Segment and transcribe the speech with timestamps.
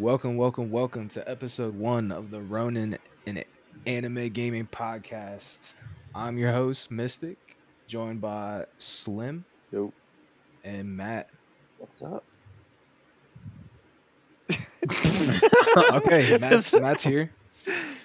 [0.00, 2.96] Welcome, welcome, welcome to episode one of the Ronin
[3.26, 3.44] and
[3.84, 5.74] Anime Gaming Podcast.
[6.14, 7.36] I'm your host, Mystic,
[7.86, 9.92] joined by Slim Yo.
[10.64, 11.28] and Matt.
[11.76, 12.24] What's up?
[15.92, 17.30] okay, Matt's, Matt's here.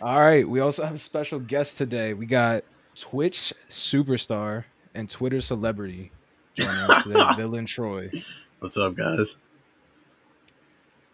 [0.02, 2.14] All right, we also have a special guest today.
[2.14, 2.66] We got
[2.98, 6.12] Twitch superstar and Twitter celebrity
[6.55, 8.12] joining us today, Villain Troy.
[8.59, 9.38] What's up, guys?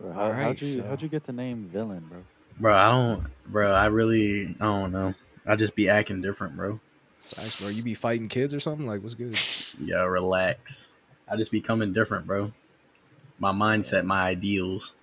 [0.02, 2.19] Bro, how, Alright, how'd you so- how'd you get the name villain, bro?
[2.59, 5.14] Bro, I don't, bro, I really, I don't know.
[5.46, 6.79] I just be acting different, bro.
[7.19, 7.69] Thanks, bro.
[7.69, 8.86] You be fighting kids or something?
[8.87, 9.37] Like, what's good?
[9.83, 10.92] Yo, relax.
[11.29, 12.51] I just be coming different, bro.
[13.39, 14.95] My mindset, my ideals.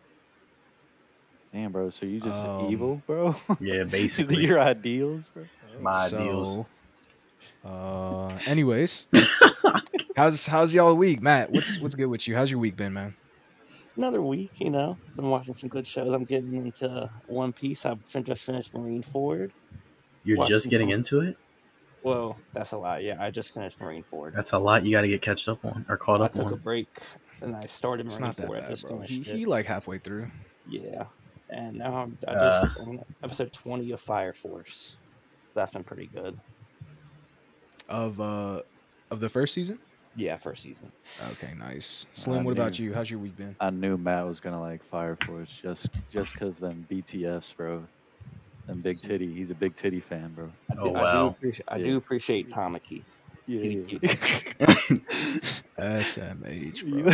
[1.53, 1.91] Damn, bro.
[1.91, 3.35] So you just Um, evil, bro?
[3.61, 4.45] Yeah, basically.
[4.45, 5.45] Your ideals, bro.
[5.81, 6.67] My ideals.
[7.65, 9.07] Uh, anyways,
[10.17, 11.51] how's how's y'all week, Matt?
[11.51, 12.37] What's what's good with you?
[12.37, 13.15] How's your week been, man?
[13.99, 14.97] Another week, you know.
[15.17, 16.15] Been watching some good shows.
[16.15, 17.85] I'm getting into One Piece.
[17.85, 19.51] I've fin- just finished Marineford.
[20.23, 20.49] You're What?
[20.49, 21.37] just getting into it?
[22.05, 23.03] Well, that's a lot.
[23.03, 24.35] Yeah, I just finished Marineford.
[24.35, 26.31] That's a lot you got to get catched up on or caught up.
[26.33, 26.87] I took a break
[27.41, 28.63] and I started It's Marine not that Ford.
[28.65, 28.93] I just bro.
[28.99, 29.37] finished He, it.
[29.39, 30.31] he like halfway through.
[30.69, 31.07] Yeah,
[31.51, 32.67] and now I'm I Uh.
[32.67, 34.95] just on episode 20 of Fire Force.
[35.49, 36.39] So that's been pretty good.
[37.89, 38.63] Of uh
[39.11, 39.81] of the first season.
[40.19, 40.91] Yeah, first season.
[41.33, 42.05] Okay, nice.
[42.13, 42.93] Slim, I what about you?
[42.93, 43.55] How's your week been?
[43.61, 47.87] I knew Matt was gonna like Fire Force just just cause them BTS, bro.
[48.67, 49.33] And big titty.
[49.33, 50.51] He's a big titty fan, bro.
[50.71, 51.27] I do, Oh, I do, wow.
[51.29, 51.85] appreciate, I Yeah.
[51.85, 53.05] do appreciate Tamaki.
[53.47, 53.61] Yeah.
[53.63, 53.75] He's
[55.81, 57.13] SMH, bro.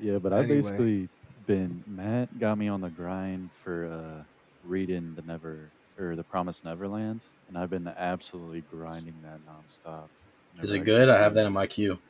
[0.00, 0.62] yeah, but I've Anyway.
[0.62, 1.10] basically
[1.46, 4.24] been Matt got me on the grind for uh
[4.62, 10.08] reading the Never or the Promised Neverland, and I've been absolutely grinding that nonstop.
[10.62, 11.08] Is it good?
[11.08, 12.00] I have that in my queue.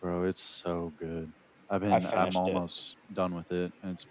[0.00, 1.32] Bro, it's so good.
[1.70, 2.56] I've been I I'm finished it.
[2.56, 4.06] almost done with it and it's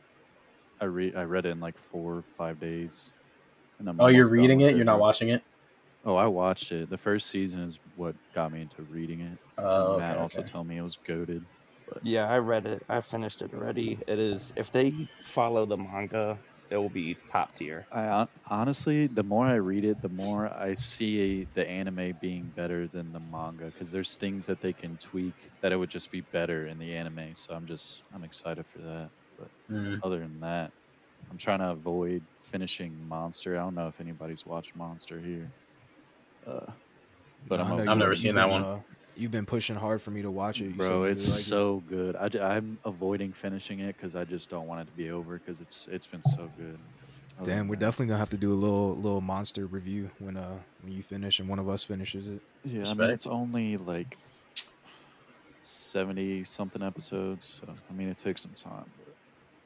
[0.80, 3.14] I read I read it in like four five days.
[3.80, 4.76] And I'm Oh, you're reading with it?
[4.76, 5.44] You're not watching it?
[6.04, 6.90] Oh, I watched it.
[6.90, 9.40] The first season is what got me into reading it.
[9.58, 10.52] Oh, Matt also okay.
[10.52, 11.46] told me it was goaded.
[12.04, 12.84] Yeah, I read it.
[12.90, 14.02] I finished it already.
[14.08, 16.40] It is if they follow the manga,
[16.72, 17.90] it will be top tier.
[17.92, 22.88] I honestly, the more I read it, the more I see the anime being better
[22.88, 26.22] than the manga because there's things that they can tweak that it would just be
[26.22, 27.36] better in the anime.
[27.36, 29.12] So I'm just I'm excited for that.
[29.38, 30.02] But Mm.
[30.02, 30.74] other than that,
[31.32, 33.58] I'm trying to avoid finishing Monster.
[33.58, 35.54] I don't know if anybody's watched Monster here.
[36.46, 36.74] Uh,
[37.48, 37.84] but No, I'm I know okay.
[37.84, 38.68] you- I've never seen that been, one.
[39.22, 41.46] You've been pushing hard for me to watch it, You bro, it's really like it.
[41.46, 42.16] so good.
[42.16, 45.62] I, am avoiding finishing it because I just don't want it to be over because
[45.62, 46.78] it's it's been so good.
[47.40, 50.36] Other Damn, we're that- definitely gonna have to do a little little monster review when
[50.38, 52.42] uh when you finish and one of us finishes it.
[52.66, 54.18] Yeah, I mean it's only like
[55.62, 58.86] seventy something episodes, so I mean it takes some time.
[58.98, 59.14] But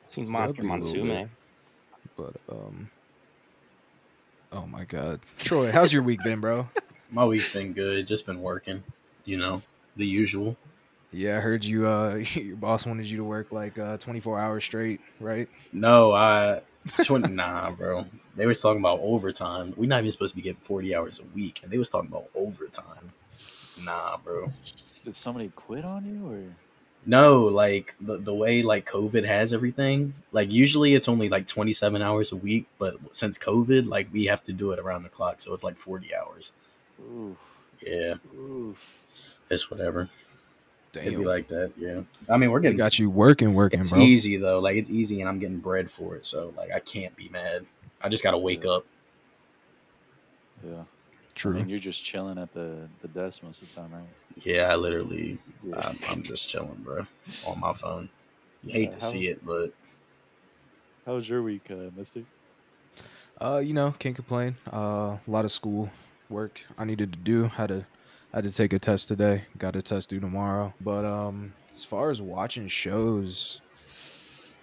[0.04, 1.30] I've So Monster Monsoon, a little Monsume.
[2.18, 2.90] But um,
[4.52, 6.68] oh my god, Troy, how's your week been, bro?
[7.12, 8.08] My week's been good.
[8.08, 8.84] Just been working,
[9.26, 9.62] you know,
[9.96, 10.56] the usual.
[11.12, 11.88] Yeah, I heard you.
[11.88, 15.50] Uh, your boss wanted you to work like uh 24 hours straight, right?
[15.74, 16.62] No, I,
[17.04, 18.06] 20, nah, bro.
[18.36, 19.74] They was talking about overtime.
[19.78, 21.62] We're not even supposed to be getting 40 hours a week.
[21.64, 23.14] And they was talking about overtime.
[23.84, 24.52] Nah, bro.
[25.04, 26.44] did somebody quit on you or?
[27.06, 32.02] No, like the, the way like COVID has everything, like usually it's only like 27
[32.02, 35.40] hours a week, but since COVID, like we have to do it around the clock,
[35.40, 36.52] so it's like 40 hours.
[37.00, 37.38] Oof,
[37.86, 39.02] Yeah, oof.
[39.50, 40.10] it's whatever.
[40.94, 42.02] It'd Damn, be like that, yeah.
[42.30, 44.00] I mean, we're they getting got you working, working, it's bro.
[44.02, 44.60] easy though.
[44.60, 47.66] Like it's easy and I'm getting bread for it, so like I can't be mad.
[48.02, 48.86] I just got to wake up.
[50.66, 50.82] Yeah.
[50.82, 50.84] I
[51.36, 51.54] True.
[51.56, 54.04] mean you're just chilling at the the desk most of the time, right?
[54.46, 55.76] Yeah, I literally Yeah.
[55.86, 57.06] I'm, I'm just chilling, bro,
[57.46, 58.08] on my phone.
[58.64, 59.74] You Yeah, hate to how- see it, but
[61.06, 62.26] How was your week, uh, Misty?
[63.40, 64.56] Uh, you know, can't complain.
[64.72, 65.90] Uh, a lot of school
[66.30, 67.44] work I needed to do.
[67.48, 67.86] Had to
[68.34, 69.44] had to take a test today.
[69.58, 70.74] Got a test due tomorrow.
[70.82, 73.62] But um, as far as watching shows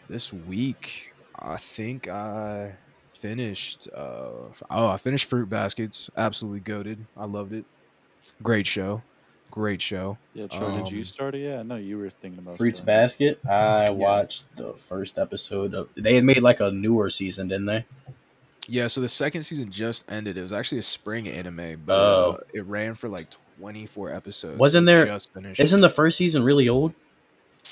[0.09, 2.73] this week, I think I
[3.15, 3.89] finished.
[3.95, 6.11] Uh, oh, I finished Fruit Baskets.
[6.17, 7.07] Absolutely goaded.
[7.17, 7.65] I loved it.
[8.43, 9.03] Great show.
[9.51, 10.17] Great show.
[10.33, 11.41] Yeah, Troy, did Um, you start it?
[11.45, 13.03] Yeah, I know you were thinking about Fruits starting.
[13.03, 13.41] Basket.
[13.47, 15.91] I watched the first episode of.
[15.95, 17.85] They had made like a newer season, didn't they?
[18.69, 20.37] Yeah, so the second season just ended.
[20.37, 22.33] It was actually a spring anime, but Oh.
[22.33, 23.27] uh, it ran for like
[23.59, 24.59] 24 episodes.
[24.59, 25.61] Wasn't It there- Just finished.
[25.61, 26.95] Isn't the first season really old?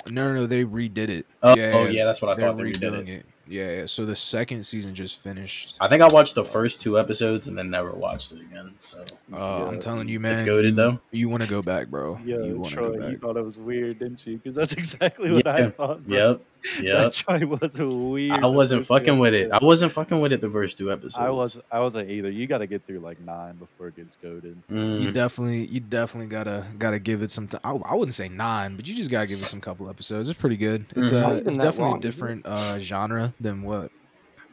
[0.09, 0.47] No, no, no.
[0.47, 1.27] They redid it.
[1.43, 3.09] Oh, oh yeah, that's what I thought they redid redoing it.
[3.09, 3.27] it.
[3.49, 3.87] Yeah, yeah.
[3.87, 5.77] So the second season just finished.
[5.81, 8.73] I think I watched the first two episodes and then never watched it again.
[8.79, 10.35] So Uh, I'm telling you, man.
[10.35, 11.01] It's goated, you- though?
[11.11, 12.19] You want to go back, bro?
[12.25, 14.37] Yeah, you Troy, go you thought it was weird, didn't you?
[14.39, 16.07] Because that's exactly what I thought.
[16.07, 16.17] bro.
[16.17, 16.41] yep,
[16.81, 16.95] Yeah.
[17.05, 18.43] That joint was weird.
[18.45, 19.51] I wasn't fucking with it.
[19.51, 21.19] I wasn't fucking with it the first two episodes.
[21.19, 22.31] I was I wasn't either.
[22.31, 24.57] You got to get through like nine before it gets goaded.
[24.69, 27.61] You Mm, definitely, you definitely gotta gotta give it some time.
[27.65, 30.29] I, I wouldn't say nine, but you just gotta give it some couple episodes.
[30.29, 30.85] It's pretty good.
[30.95, 33.91] It's uh, it's definitely long, a different uh genre than what.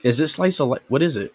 [0.03, 0.81] is it slice of life?
[0.87, 1.33] What is it?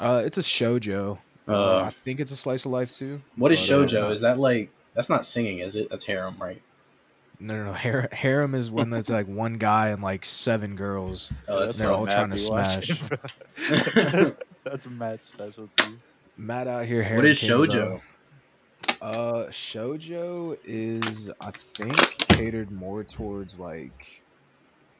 [0.00, 1.18] Uh, it's a shojo.
[1.48, 3.22] Uh, Uh, I think it's a slice of life too.
[3.36, 4.10] what is uh, shojo?
[4.10, 5.88] Is that like that's not singing, is it?
[5.90, 6.60] That's harem, right?
[7.44, 7.72] No, no, no.
[7.74, 11.30] Har- harem is when that's like one guy and like seven girls.
[11.46, 13.08] Oh, that's they're all Matt trying to be watching, smash.
[14.08, 14.36] bro.
[14.64, 15.98] That's Matt's specialty.
[16.38, 17.02] Matt out here.
[17.02, 18.00] Harem what is shojo?
[19.02, 21.94] Uh, shojo is I think
[22.28, 24.22] catered more towards like,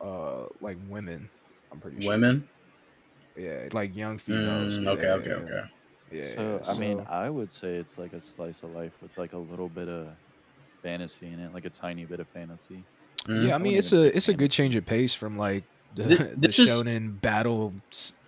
[0.02, 1.30] uh, like women.
[1.72, 2.10] I'm pretty sure.
[2.10, 2.46] Women.
[3.36, 4.76] Yeah, like young females.
[4.76, 5.62] Mm, yeah, okay, okay, yeah, okay.
[6.12, 6.24] Yeah.
[6.24, 9.32] So yeah, I mean, I would say it's like a slice of life with like
[9.32, 10.08] a little bit of
[10.84, 12.84] fantasy in it, like a tiny bit of fantasy.
[13.26, 13.46] Mm.
[13.48, 15.36] yeah, I I mean, wouldn't it's a say it's a good change of pace from
[15.36, 15.64] like
[15.96, 17.72] the, Thi- the this is- shonen battle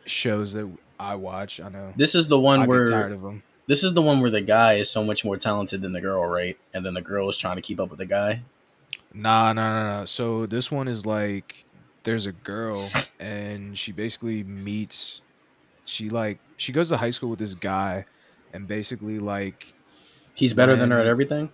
[0.07, 0.69] shows that
[0.99, 1.61] I watch.
[1.61, 1.93] I know.
[1.97, 3.43] This is the one I where tired of them.
[3.67, 6.25] this is the one where the guy is so much more talented than the girl,
[6.27, 6.57] right?
[6.75, 8.43] And then the girl is trying to keep up with the guy.
[9.13, 10.05] Nah, nah, nah, nah.
[10.05, 11.65] So this one is like
[12.05, 12.83] there's a girl
[13.21, 15.21] and she basically meets
[15.85, 18.05] she like she goes to high school with this guy
[18.53, 19.73] and basically like
[20.35, 21.51] He's better than her at everything.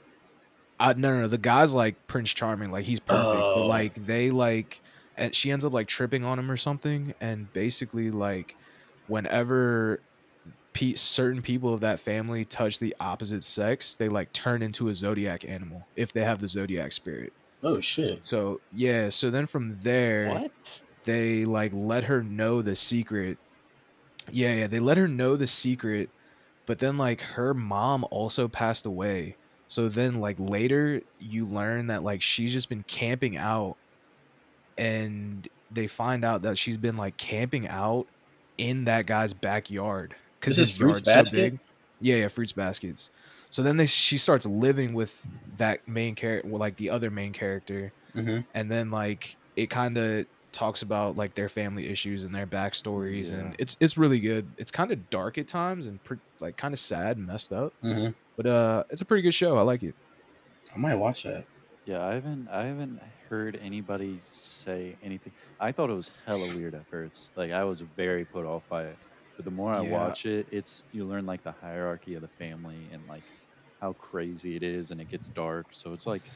[0.89, 1.29] Uh, no, no, no.
[1.29, 3.55] The guy's like Prince Charming, like he's perfect, Oh.
[3.57, 4.81] but like they like,
[5.17, 8.57] and she ends up like tripping on him or something, and basically like,
[9.07, 10.01] whenever
[10.73, 14.95] pe- certain people of that family touch the opposite sex, they like turn into a
[14.95, 17.33] zodiac animal if they have the zodiac spirit.
[17.63, 18.21] Oh shit!
[18.25, 20.81] So yeah, so then from there, What?
[21.05, 23.39] they like let her know the secret.
[24.31, 26.11] Yeah, yeah, they let her know the secret,
[26.67, 29.37] but then like her mom also passed away.
[29.73, 33.79] So then like later you learn that like she's just been camping out
[34.77, 38.07] and they find out that she's been like camping out
[38.59, 41.59] in that guy's backyard cuz This is his Fruits yard's so big.
[42.01, 43.11] Yeah, yeah, fruits baskets.
[43.51, 45.27] So then they she starts living with
[45.57, 49.99] that main character, well, like the other main character, hmm and then like it kind
[49.99, 54.55] of talks about like their family issues and their backstories and it's it's really good
[54.59, 57.75] it's kind of dark at times and pre- like kind of sad and messed up
[57.83, 59.97] hmm but uh it's a pretty good show i like it
[60.75, 61.47] I might watch that.
[61.85, 65.33] Yeah, I haven't I haven't heard anybody say anything.
[65.59, 67.37] I thought it was hella weird at first.
[67.37, 69.01] Like I was very put off by it.
[69.37, 69.83] But the more I Yeah.
[69.83, 73.33] watch it, it's you learn like the hierarchy of the family and like
[73.81, 75.71] how crazy it is and it gets dark.
[75.73, 76.33] So it's like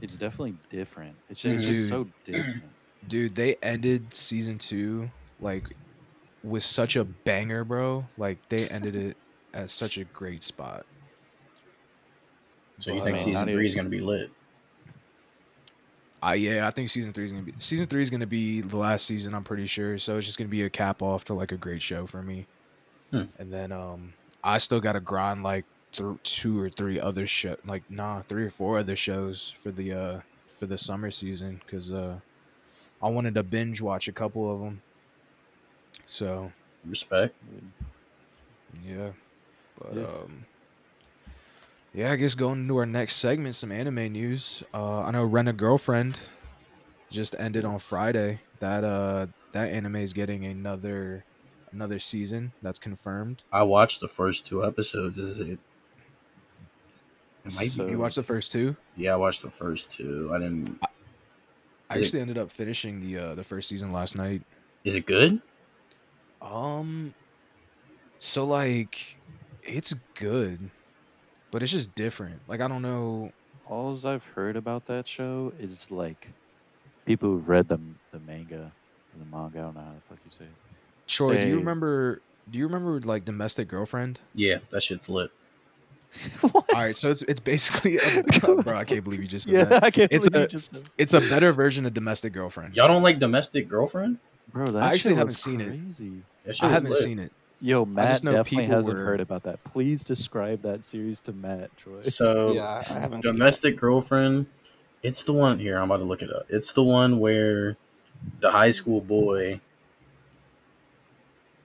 [0.00, 1.20] it's definitely different.
[1.28, 2.76] It's just, it's just so different.
[3.06, 5.10] Dude they ended season two
[5.40, 5.74] like
[6.42, 9.16] with such a banger bro like they ended it
[9.54, 10.86] at such a great spot
[12.78, 14.30] So you Well, think I mean, season not three is gonna be lit?
[16.22, 18.76] I yeah, I think season three is gonna be season three is gonna be the
[18.76, 19.34] last season.
[19.34, 19.98] I'm pretty sure.
[19.98, 22.46] So it's just gonna be a cap off to like a great show for me.
[23.10, 23.24] Hmm.
[23.38, 24.14] And then um,
[24.44, 28.50] I still gotta grind like th- two or three other show, like nah, three or
[28.50, 30.20] four other shows for the uh
[30.58, 32.20] for the summer season because uh
[33.02, 34.82] I wanted to binge watch a couple of them.
[36.06, 36.52] So
[36.84, 37.34] Respect.
[38.86, 39.10] yeah,
[39.78, 40.02] but Yeah.
[40.04, 40.44] um.
[41.94, 44.62] Yeah, I guess going into our next segment, some anime news.
[44.72, 46.18] Uh, I know Rent a Girlfriend
[47.10, 48.40] just ended on Friday.
[48.60, 51.22] That uh, that anime is getting another
[51.72, 52.52] another season.
[52.62, 53.42] That's confirmed.
[53.52, 55.18] I watched the first two episodes.
[55.18, 55.58] Is it?
[57.44, 57.90] It might So- be.
[57.90, 58.74] You watched the first two?
[58.96, 60.30] Yeah, I watched the first two.
[60.32, 60.78] I didn't.
[60.82, 60.86] I
[61.96, 64.42] Is it- actually ended up finishing the uh, the first season last night.
[64.84, 65.40] Is it good?
[66.40, 67.14] Um,
[68.18, 69.16] so like,
[69.62, 70.70] it's good,
[71.50, 72.40] but it's just different.
[72.48, 73.32] Like I don't know.
[73.68, 76.28] All I've heard about that show is like
[77.06, 77.78] people who've read the
[78.10, 78.56] the manga
[79.14, 79.58] or the manga.
[79.58, 80.50] I don't know how the fuck you say it.
[81.06, 82.20] Troy, do you remember?
[82.50, 84.18] Do you remember like Domestic Girlfriend?
[84.34, 85.30] Yeah, that shit's lit.
[86.40, 86.74] what?
[86.74, 88.22] All right, so it's it's basically a,
[88.62, 88.76] bro.
[88.76, 89.82] I can't believe you just said yeah, that.
[89.84, 92.76] I can't It's believe a- you just said- It's a better version of Domestic Girlfriend.
[92.76, 94.18] Y'all don't like Domestic Girlfriend?
[94.52, 94.66] bro.
[94.66, 95.68] That actually shit haven't seen it.
[95.68, 96.22] crazy.
[96.44, 96.98] That shit I haven't lit.
[97.02, 97.32] seen it.
[97.60, 99.62] Yo, Matt just definitely hasn't were- heard about that.
[99.64, 102.00] Please describe that series to Matt, Troy.
[102.02, 103.22] So yeah, I haven't.
[103.22, 104.46] Domestic Girlfriend,
[105.02, 105.78] it's the one here.
[105.78, 106.44] I'm about to look it up.
[106.48, 107.76] It's the one where
[108.40, 109.60] the high school boy.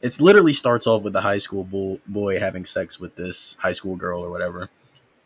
[0.08, 3.74] It's literally starts off with the high school bo- boy having sex with this high
[3.74, 4.70] school girl or whatever,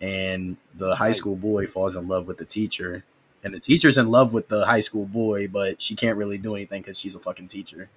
[0.02, 3.04] and the high school boy falls in love with the teacher,
[3.44, 6.56] and the teacher's in love with the high school boy, but she can't really do
[6.56, 7.90] anything because she's a fucking teacher.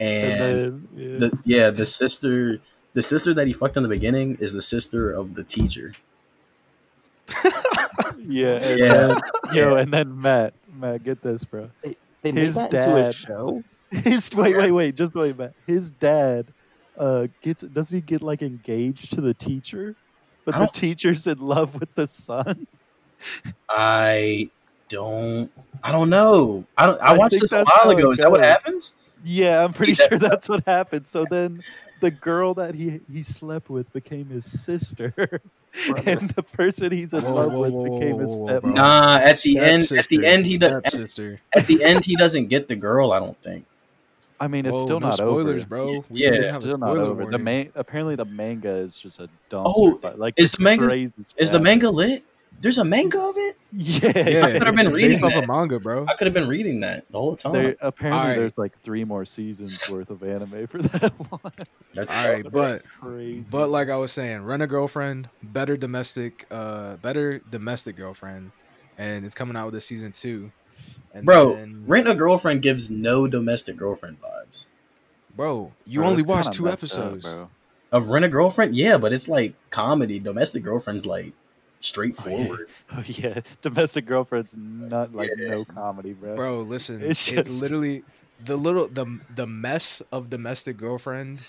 [0.00, 1.18] And then, yeah.
[1.18, 2.60] the yeah, the sister,
[2.94, 5.94] the sister that he fucked in the beginning is the sister of the teacher.
[8.18, 8.92] yeah, and Yeah.
[9.06, 9.16] then,
[9.52, 11.70] yo, and then Matt, Matt, get this, bro.
[12.22, 13.62] They made His that into a dad- show.
[14.04, 15.54] His wait, wait, wait, just wait, Matt.
[15.66, 16.52] His dad
[16.98, 19.96] uh gets doesn't he get like engaged to the teacher?
[20.44, 22.66] But the teacher's in love with the son.
[23.68, 24.50] I
[24.88, 25.50] don't.
[25.82, 26.64] I don't know.
[26.76, 27.00] I don't.
[27.00, 28.10] I, I watched this a while ago.
[28.10, 28.46] Is that what goes.
[28.46, 28.94] happens?
[29.24, 30.08] Yeah, I'm pretty Yeah.
[30.08, 31.06] sure that's what happened.
[31.06, 31.62] So then
[32.00, 35.12] the girl that he he slept with became his sister.
[36.06, 38.46] and the person he's in Whoa, love whoa, with whoa, whoa, became his whoa, whoa,
[38.46, 38.62] step.
[38.62, 38.72] bro.
[38.72, 39.18] Nah.
[39.18, 39.92] At the end.
[39.92, 40.82] At the end, he does.
[40.84, 41.18] At,
[41.56, 43.12] at the end, he doesn't get the girl.
[43.12, 43.66] I don't think.
[44.40, 45.68] I mean, it's Whoa, still no not spoilers, over.
[45.68, 46.04] bro.
[46.08, 46.30] We Yeah.
[46.34, 47.14] It's still not spoiler over.
[47.22, 47.44] The warning.
[47.44, 49.64] main apparently the manga is just a dumb.
[49.66, 52.24] Oh, like is the manga- crazy Is the manga lit?
[52.60, 53.56] There's a manga of it.
[53.70, 55.44] Yeah, Yeah, I could have been it's reading based off that.
[55.44, 56.06] a manga, bro.
[56.08, 57.52] I could have been reading that the whole time.
[57.52, 58.36] There, apparently, Alright.
[58.38, 61.52] there's like three more seasons worth of anime for that one.
[61.94, 63.48] That's All right, That's but crazy.
[63.52, 68.50] but like I was saying, rent a girlfriend, better domestic, uh, better domestic girlfriend,
[68.96, 70.50] and it's coming out with a season two.
[71.14, 74.27] And bro, then- rent a girlfriend gives no domestic girlfriend vibes.
[75.38, 77.24] Bro, you Bro, only watched two messed up, episodes.
[77.24, 77.48] bro.
[77.92, 80.18] Of rent a girlfriend, yeah, but it's like comedy.
[80.18, 81.32] Domestic girlfriend's like
[81.80, 82.68] straightforward.
[82.92, 85.48] Oh yeah, domestic girlfriend's not like Yeah.
[85.50, 86.36] no comedy, bro.
[86.36, 88.02] Bro, listen, It's it's, just- literally
[88.44, 91.40] the little the the mess of domestic girlfriend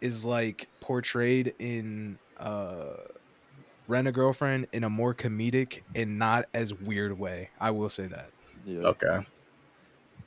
[0.00, 2.94] is like portrayed in uh
[3.88, 7.48] rent a girlfriend in a more comedic and not as weird way.
[7.60, 8.30] I will say that.
[8.64, 8.80] Yeah.
[8.80, 9.26] Okay.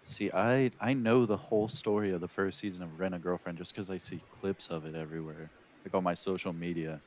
[0.03, 3.57] See, I I know the whole story of the first season of Rent a Girlfriend
[3.57, 5.49] just because I see clips of it everywhere,
[5.85, 6.99] like on my social media.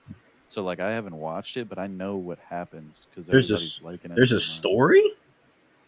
[0.47, 3.83] So like I haven't watched it, but I know what happens because There's a everybody's
[3.83, 4.15] liking it.
[4.15, 5.03] There's so a story.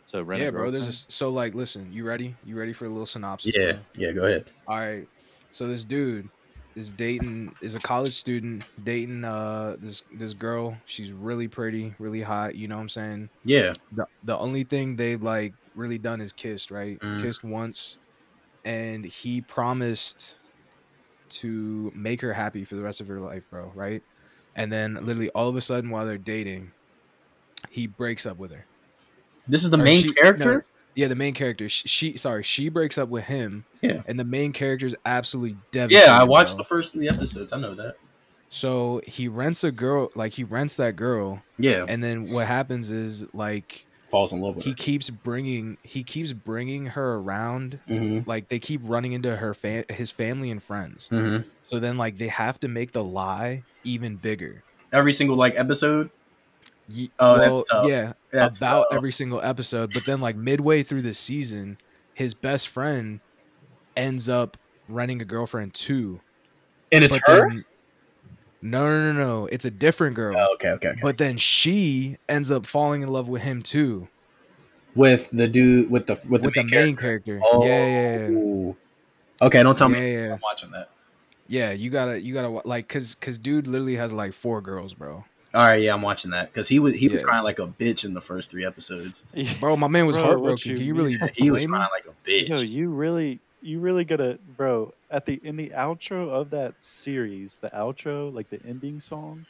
[0.04, 0.70] So Rent yeah, a bro.
[0.70, 2.34] There's a, so like listen, you ready?
[2.44, 3.54] You ready for a little synopsis?
[3.56, 3.80] Yeah, bro?
[3.94, 4.12] yeah.
[4.12, 4.50] Go ahead.
[4.66, 5.06] All right.
[5.52, 6.28] So this dude
[6.74, 10.76] is dating is a college student dating uh this this girl.
[10.86, 13.30] She's really pretty, really hot, you know what I'm saying?
[13.44, 13.74] Yeah.
[13.92, 16.98] The the only thing they like really done is kissed, right?
[17.00, 17.22] Mm.
[17.22, 17.98] Kissed once
[18.64, 20.36] and he promised
[21.28, 24.02] to make her happy for the rest of her life, bro, right?
[24.54, 26.72] And then literally all of a sudden while they're dating,
[27.70, 28.64] he breaks up with her.
[29.48, 30.64] This is the Or main she- no, character.
[30.94, 31.68] Yeah, the main character.
[31.68, 33.64] She, she sorry, she breaks up with him.
[33.82, 34.02] Yeah.
[34.06, 36.06] And the main character is absolutely devastated.
[36.06, 36.58] Yeah, I watched bro.
[36.58, 37.52] the first three episodes.
[37.52, 37.96] I know that.
[38.48, 41.84] So he rents a girl, like he rents that girl, Yeah.
[41.88, 44.76] and then what happens is like Falls in love with he her.
[44.76, 47.80] keeps bringing he keeps bringing her around.
[47.88, 48.28] Mm-hmm.
[48.28, 51.08] Like they keep running into her fa- his family and friends.
[51.10, 51.48] Mm-hmm.
[51.70, 54.62] So then like they have to make the lie even bigger.
[54.92, 56.10] Every single like episode.
[56.88, 57.88] Ye- Oh, that's tough.
[57.88, 58.96] yeah, That's about tough.
[58.96, 59.92] every single episode.
[59.92, 61.78] But then like midway through the season,
[62.14, 63.18] his best friend
[63.96, 64.56] ends up
[64.88, 66.20] renting a girlfriend too.
[66.92, 67.48] and it's her.
[67.50, 67.64] then-
[68.70, 69.46] no, no, no, no.
[69.46, 70.34] It's a different girl.
[70.36, 71.00] Oh, okay, okay, okay.
[71.02, 74.08] But then she ends up falling in love with him too,
[74.94, 77.38] with the dude with the with the with the main main character.
[77.38, 77.40] character.
[77.44, 77.64] Oh.
[77.64, 78.72] Yeah, yeah, yeah.
[79.42, 80.32] Okay, don't tell yeah, me yeah.
[80.32, 80.90] I'm watching that.
[81.48, 85.24] Yeah, you gotta, you gotta like, cause, cause, dude literally has like four girls, bro.
[85.54, 88.04] All right, yeah, I'm watching that because he was he was crying like a bitch
[88.04, 89.24] in the first three episodes.
[89.60, 90.70] Bro, my man was Bro, heartbroken.
[90.70, 91.18] you Can you mean?
[91.18, 91.32] really?
[91.34, 92.48] He was crying like a bitch.
[92.48, 94.92] Yo, you really, you really gotta, bro.
[95.10, 99.46] At the in the outro of that series, the outro, like the ending song,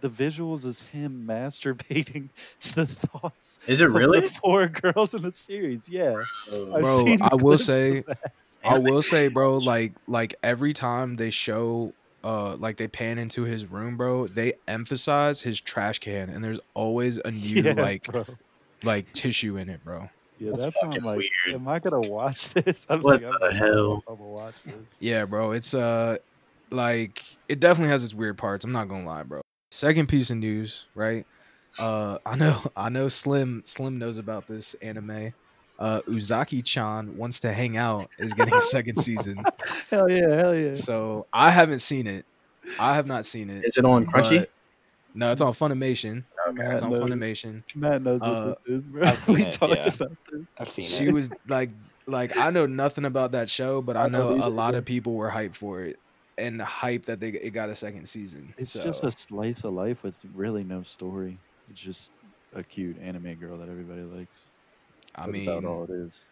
[0.00, 2.28] the visuals is him masturbating
[2.60, 3.58] to the thoughts.
[3.66, 4.20] Is it of really?
[4.20, 5.88] the four girls in the series?
[5.88, 6.16] Yeah,
[6.50, 8.04] I've Bro, seen I will say-
[8.64, 11.92] I will say, bro, like, like every time they show,
[12.22, 16.60] uh, like they pan into his room, bro, they emphasize his trash can, and there's
[16.74, 18.24] always a new yeah, like, bro.
[18.82, 20.08] like tissue in it, bro.
[20.38, 21.54] Yeah, That's that's, I'm fucking like, weird.
[21.60, 22.86] am I gonna watch this?
[22.90, 24.02] I'm What like, the I'm gonna- hell?
[24.08, 24.98] I'm gonna watch this.
[25.00, 26.18] Yeah, bro, it's uh,
[26.70, 28.64] like it definitely has its weird parts.
[28.64, 29.40] I'm not gonna lie, bro.
[29.70, 31.26] Second piece of news, right?
[31.78, 35.32] Uh, I know, I know, Slim, Slim knows about this anime.
[35.76, 39.42] Uh, Uzaki-chan wants to hang out is getting a second season.
[39.90, 40.72] Hell yeah, hell yeah.
[40.74, 42.24] So I haven't seen it.
[42.78, 43.64] I have not seen it.
[43.64, 44.46] Is it on Crunchy?
[45.16, 46.22] No, it's on Funimation.
[46.48, 46.64] Okay.
[46.70, 47.10] It's on knows.
[47.10, 47.62] Funimation.
[47.74, 49.18] Matt knows Uh, what this is, bro.
[49.28, 49.86] We it, talked yeah.
[49.86, 50.46] about this.
[50.58, 51.06] I've seen She it.
[51.06, 51.70] She was like,
[52.06, 54.78] like I know nothing about that show, but I I know a lot bro.
[54.78, 55.98] of people were hyped for it
[56.38, 58.54] and hyped that they it got a second season.
[58.56, 61.40] It's So, just a slice of life with really no story.
[61.68, 62.12] It's just
[62.52, 64.52] a cute anime girl that everybody likes.
[65.14, 66.28] I That's mean, about all it is.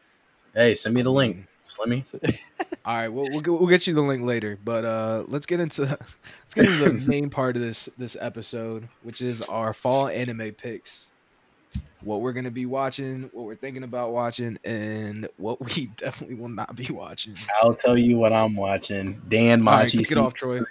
[0.54, 2.04] Hey, send me the link, Slimmy.
[2.84, 5.60] All right, we'll we'll get, we'll get you the link later, but uh, let's get
[5.60, 10.08] into let's get into the main part of this this episode, which is our fall
[10.08, 11.06] anime picks.
[12.02, 16.48] What we're gonna be watching, what we're thinking about watching, and what we definitely will
[16.48, 17.34] not be watching.
[17.62, 19.22] I'll tell you what I'm watching.
[19.28, 20.58] Dan Machi kick it season off, Troy.
[20.58, 20.66] three.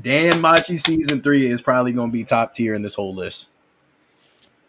[0.00, 3.48] Dan Machi season three is probably going to be top tier in this whole list.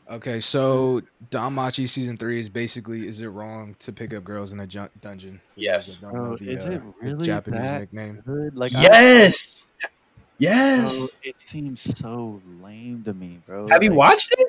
[0.09, 4.59] Okay, so Danmachi season three is basically is it wrong to pick up girls in
[4.59, 5.41] a ju- dungeon?
[5.55, 5.97] Yes.
[5.97, 8.21] that don't know Bro, the, is uh, it really Japanese that nickname?
[8.25, 8.55] good?
[8.55, 9.67] Like, I- Yes.
[9.81, 9.89] bro,
[10.37, 11.19] Yes.
[11.23, 13.67] it seems so lame to me, bro.
[13.69, 14.47] Have you Like, watched it?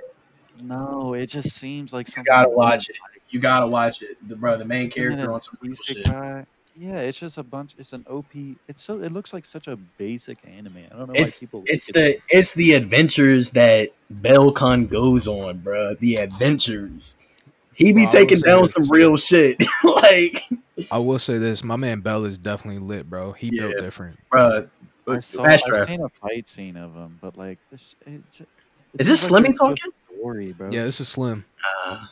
[0.61, 2.97] No, it just seems like You gotta really, watch it.
[3.31, 4.17] You gotta watch it.
[4.29, 6.05] The bro, the main character on some real shit.
[6.05, 6.45] guy?
[6.79, 7.75] Yeah, it's just a bunch.
[7.79, 8.27] It's an OP.
[8.69, 9.01] It's so.
[9.03, 10.79] It looks like such a basic anime.
[10.93, 11.63] I don't know It's why people.
[11.67, 13.91] it's like it the it's the adventures that
[14.23, 15.95] Belcon goes on, bro.
[15.95, 17.17] The adventures.
[17.75, 18.73] He be Bro, I will taking down this.
[18.73, 19.63] some real shit.
[19.85, 20.43] like,
[20.91, 23.33] I will say this: my man Bell is definitely lit, bro.
[23.33, 24.19] He built different.
[24.31, 24.69] bro.
[25.09, 25.45] I saw.
[25.45, 25.87] I've Track.
[25.89, 27.95] seen a fight scene of him, but like this.
[28.07, 28.47] It, ju-
[28.95, 29.93] it Is this seems like Slimmy talking?
[30.19, 30.71] Story, bro.
[30.71, 31.45] Yeah, this is Slim.
[31.87, 32.05] Uh,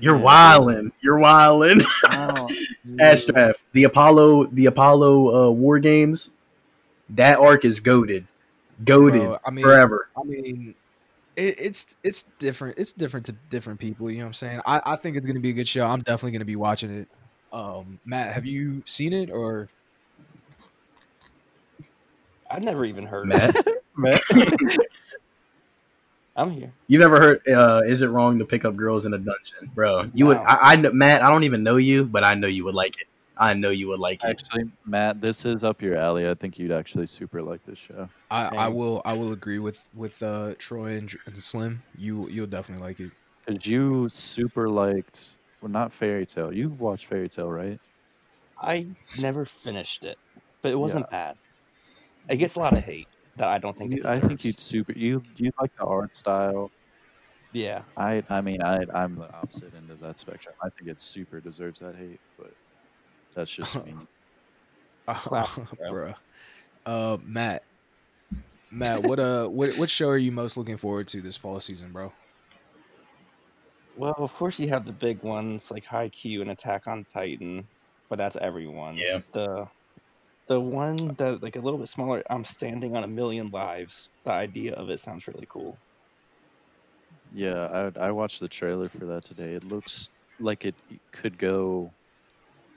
[0.00, 0.92] you're Yeah, wildin'.
[1.00, 1.82] You're wildin'.
[2.12, 2.48] Oh,
[2.98, 3.30] Fast
[3.72, 6.30] The Apollo, the Apollo uh, War Games.
[7.10, 8.26] That arc is goaded,
[8.84, 10.08] goaded Bro, I mean, forever.
[10.16, 10.74] I mean,
[11.36, 12.78] it, it's it's different.
[12.78, 14.10] It's different to different people.
[14.10, 14.60] You know what I'm saying?
[14.66, 15.86] I, I think it's gonna be a good show.
[15.86, 17.08] I'm definitely gonna be watching it.
[17.52, 19.68] Um, Matt, have you seen it or?
[22.50, 23.82] I've never even heard of it.
[23.96, 24.20] Matt,
[26.36, 26.72] I'm here.
[26.88, 27.48] you've never heard?
[27.48, 30.10] Uh, is it wrong to pick up girls in a dungeon, bro?
[30.14, 30.38] You would.
[30.38, 31.22] I, I, Matt.
[31.22, 33.06] I don't even know you, but I know you would like it.
[33.36, 34.28] I know you would like it.
[34.28, 36.28] Actually, Matt, this is up your alley.
[36.28, 38.08] I think you'd actually super like this show.
[38.30, 41.82] I, I will I will agree with with uh, Troy and, and Slim.
[41.96, 43.10] You you'll definitely like it.
[43.46, 46.52] Cause you super liked, well, not Fairy Tail.
[46.52, 47.78] You watched Fairy Tail, right?
[48.60, 48.86] I
[49.20, 50.16] never finished it,
[50.62, 51.36] but it wasn't bad.
[52.28, 54.58] It gets a lot of hate that I don't think You- it I think you'd
[54.60, 54.92] super.
[54.92, 56.70] You you like the art style.
[57.52, 60.54] Yeah, I I mean I I'm the opposite end of that spectrum.
[60.62, 62.52] I think it super deserves that hate, but
[63.34, 63.94] that's just me.
[65.06, 65.92] Wow, bro.
[65.92, 66.14] Bruh.
[66.86, 67.62] Uh, Matt.
[68.72, 71.92] Matt, what uh, what what show are you most looking forward to this fall season,
[71.92, 72.12] bro?
[73.96, 77.68] Well, of course you have the big ones like Haikyuu and Attack on Titan,
[78.08, 78.96] but that's everyone.
[78.96, 79.20] Yeah.
[79.32, 79.68] The
[80.46, 84.08] the one that like a little bit smaller, I'm standing on a million lives.
[84.24, 85.76] The idea of it sounds really cool.
[87.34, 89.54] Yeah, I I watched the trailer for that today.
[89.54, 90.74] It looks like it
[91.12, 91.90] could go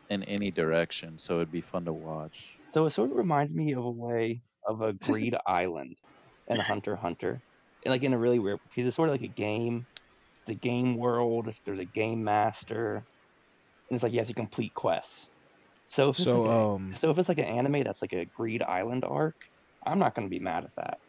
[0.09, 2.47] in any direction, so it'd be fun to watch.
[2.67, 5.95] So it sort of reminds me of a way of a Greed Island
[6.47, 7.41] and Hunter Hunter,
[7.83, 9.85] and like in a really weird because it's sort of like a game.
[10.41, 11.53] It's a game world.
[11.65, 15.29] There's a game master, and it's like you have to complete quests.
[15.87, 18.13] So if it's So like a, um, so if it's like an anime that's like
[18.13, 19.49] a Greed Island arc,
[19.85, 20.99] I'm not gonna be mad at that.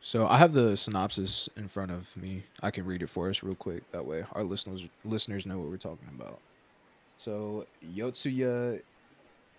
[0.00, 2.44] so I have the synopsis in front of me.
[2.62, 3.90] I can read it for us real quick.
[3.92, 6.42] That way, our listeners listeners know what we're talking about.
[7.16, 8.82] So Yotsuya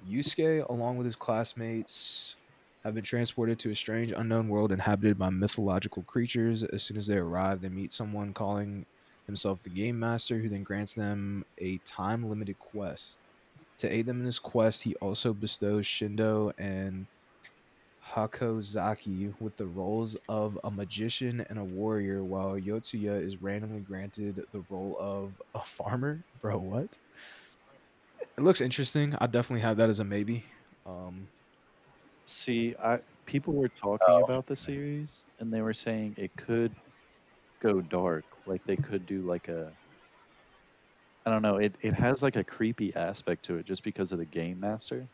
[0.08, 2.36] Yusuke, along with his classmates,
[2.84, 6.63] have been transported to a strange unknown world inhabited by mythological creatures.
[6.63, 8.86] As soon as they arrive, they meet someone calling
[9.26, 13.18] himself the Game Master, who then grants them a time limited quest.
[13.79, 17.07] To aid them in his quest, he also bestows Shindo and
[18.13, 24.45] Hakozaki with the roles of a magician and a warrior, while Yotsuya is randomly granted
[24.51, 26.25] the role of a farmer.
[26.39, 26.97] Bro, what?
[28.38, 29.15] It looks interesting.
[29.19, 30.45] I definitely have that as a maybe.
[30.85, 31.29] Um,
[32.25, 34.23] See, I people were talking Oh.
[34.23, 36.75] about the series and they were saying it could
[37.61, 38.25] go dark.
[38.45, 39.77] Like they could do like a
[41.25, 44.19] I don't know, it, it has like a creepy aspect to it just because of
[44.19, 45.07] the game master.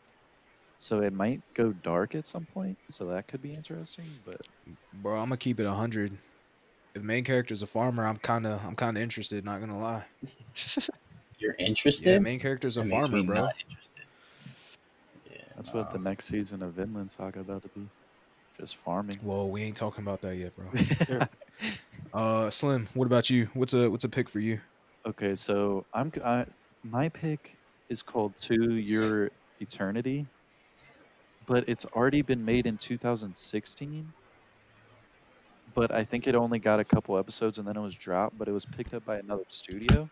[0.76, 4.40] So it might go dark at some point, so that could be interesting, but
[4.92, 6.18] bro, I'm gonna keep it hundred.
[6.94, 9.44] If the main character is a farmer, I'm kind of I'm kind of interested.
[9.44, 10.04] Not gonna lie.
[11.38, 12.22] You're Yeah, interested?
[12.22, 13.36] main character's a That farmer, bro.
[13.36, 14.04] not interested.
[15.24, 17.88] Yeah, that's what the next season of Vinland Saga about to be.
[18.60, 19.18] Just farming.
[19.22, 21.18] Whoa, we ain't talking about that yet, bro.
[22.12, 23.48] Uh, Slim, what about you?
[23.54, 24.60] What's a what's a pick for you?
[25.04, 26.46] Okay, so I'm I,
[26.82, 30.28] my pick is called To Your Eternity,
[31.46, 34.14] but it's already been made in 2016.
[35.74, 38.36] But I think it only got a couple episodes and then it was dropped.
[38.38, 40.10] But it was picked up by another studio,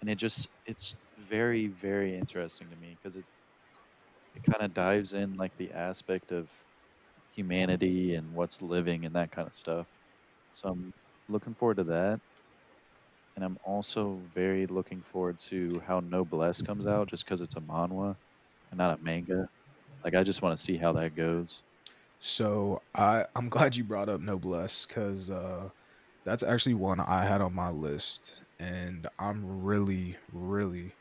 [0.00, 3.26] and it just it's very very interesting to me because it
[4.34, 6.50] it kind of dives in like the aspect of
[7.30, 9.88] humanity and what's living and that kind of stuff.
[10.52, 10.94] So I'm
[11.28, 12.20] looking forward to that.
[13.36, 17.60] And I'm also very looking forward to how Noblesse comes out just because it's a
[17.60, 18.16] manhwa
[18.70, 19.48] and not a manga.
[20.04, 21.62] Like, I just want to see how that goes.
[22.20, 25.70] So I I'm glad you brought up Noblesse because uh,
[26.24, 30.94] that's actually one I had on my list, and I'm really really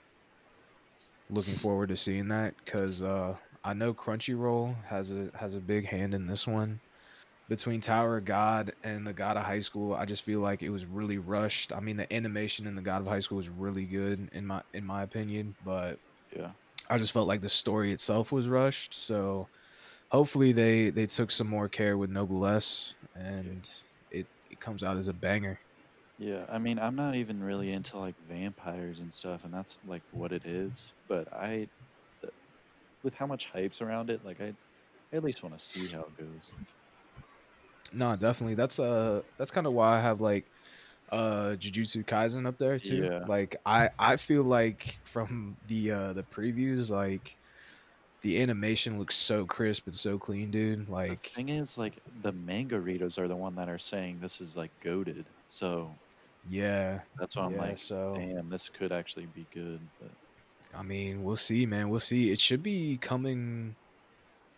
[1.29, 5.85] looking forward to seeing that because uh, I know Crunchyroll has a has a big
[5.87, 6.81] hand in this one.
[7.47, 10.69] Between Tower of God and the God of High School, I just feel like it
[10.69, 11.71] was really rushed.
[11.71, 14.61] I mean, the animation in the God of High School was really good in my
[14.73, 15.99] in my opinion, but
[16.35, 16.51] Yeah.
[16.89, 18.93] I just felt like the story itself was rushed.
[18.93, 19.47] So
[20.09, 23.69] hopefully they they took some more care with Noblesse and
[24.11, 25.59] it it comes out as a banger.
[26.17, 30.01] Yeah, I mean, I'm not even really into like vampires and stuff, and that's like
[30.11, 30.93] what it is.
[31.09, 31.67] But I,
[33.03, 34.53] with how much hype's around it, like I,
[35.11, 36.49] I at least want to see how it goes.
[37.95, 38.55] No, definitely.
[38.55, 40.45] That's uh that's kind of why I have like
[41.11, 43.03] uh Jujutsu Kaisen up there too.
[43.05, 43.25] Yeah.
[43.27, 47.35] Like I I feel like from the uh the previews like
[48.21, 50.87] the animation looks so crisp and so clean, dude.
[50.87, 54.41] The Like thing is, like the manga readers are the one that are saying this
[54.41, 55.91] is like goaded, so
[56.49, 57.01] yeah.
[57.19, 59.79] that's why I'm Yeah, like, so- damn, this could actually be good.
[60.01, 60.09] But
[60.75, 61.89] I mean, we'll see, man.
[61.89, 62.31] We'll see.
[62.31, 63.75] It should be coming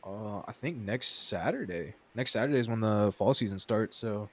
[0.08, 1.94] uh I think next Saturday.
[2.16, 4.30] Next Saturday is when the fall season starts, so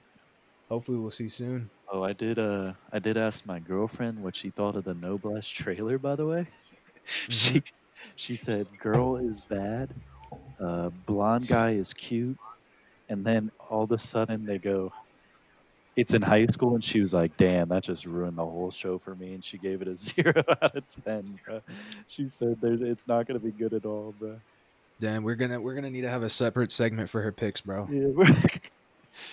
[0.69, 1.69] hopefully we'll see soon.
[1.91, 5.49] oh, I did uh, I did ask my girlfriend what she thought of the Noblesse
[5.49, 5.97] trailer.
[5.97, 6.47] By the way,
[7.05, 7.63] she
[8.15, 9.89] she said, "Girl is bad,
[10.59, 12.37] uh, blonde guy is cute,"
[13.09, 14.93] and then all of a sudden they go,
[15.95, 18.97] "It's in high school," and she was like, "Damn, that just ruined the whole show
[18.97, 21.39] for me." And she gave it a zero out of ten.
[21.45, 21.61] Bro.
[22.07, 24.39] She said, "There's, it's not gonna be good at all, bro."
[24.99, 27.87] Then we're gonna we're gonna need to have a separate segment for her picks, bro.
[27.91, 28.35] Yeah.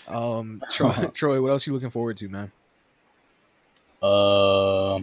[0.07, 2.53] Um Troy, Troy, what else you looking forward to, man?
[4.01, 5.01] Uh,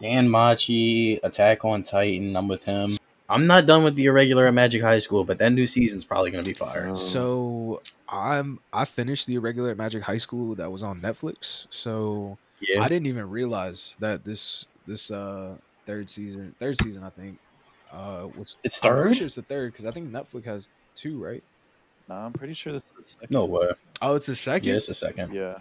[0.00, 2.34] Dan Machi, Attack on Titan.
[2.36, 2.96] I'm with him.
[3.28, 6.30] I'm not done with the irregular at Magic High School, but that new season's probably
[6.30, 6.88] gonna be fire.
[6.90, 6.94] Oh.
[6.94, 11.66] So I'm I finished the irregular at Magic High School that was on Netflix.
[11.70, 17.10] So Yeah, I didn't even realize that this this uh third season third season I
[17.10, 17.38] think
[17.92, 19.16] uh was it's I'm pretty third.
[19.16, 21.42] sure it's the third because I think Netflix has two, right?
[22.08, 23.30] Nah, I'm pretty sure this is the second.
[23.30, 23.68] No way.
[24.00, 24.68] Oh, it's the second.
[24.68, 25.32] Yeah, it's the second.
[25.32, 25.58] Yeah.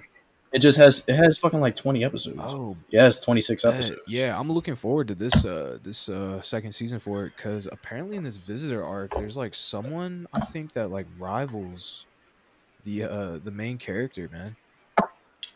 [0.51, 2.37] It just has it has fucking like 20 episodes.
[2.41, 3.73] Oh, Yeah, it's 26 bet.
[3.73, 4.01] episodes.
[4.07, 4.37] yeah.
[4.37, 8.23] I'm looking forward to this uh this uh second season for it because apparently in
[8.23, 12.05] this visitor arc there's like someone I think that like rivals
[12.83, 14.55] the uh the main character, man.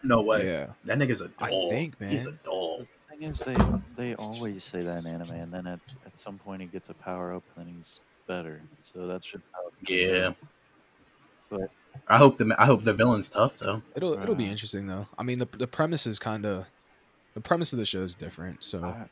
[0.04, 0.46] No way.
[0.46, 0.68] Yeah.
[0.86, 1.68] That nigga's a I doll.
[1.68, 2.40] I think, man, He's a man.
[2.44, 2.86] doll.
[3.15, 3.58] The thing is, they
[3.95, 6.93] they always say that in anime, and then at, at some point he gets a
[6.93, 8.62] power up, and then he's better.
[8.82, 10.30] So that's just how it's gonna Yeah.
[10.32, 10.36] go.
[11.49, 11.69] But
[12.08, 13.82] I hope the I hope the villain's tough though.
[13.95, 15.08] It'll it'll be interesting though.
[15.17, 16.65] I mean the the premise is kind of
[17.36, 18.63] the premise of the show is different.
[18.63, 19.06] So I,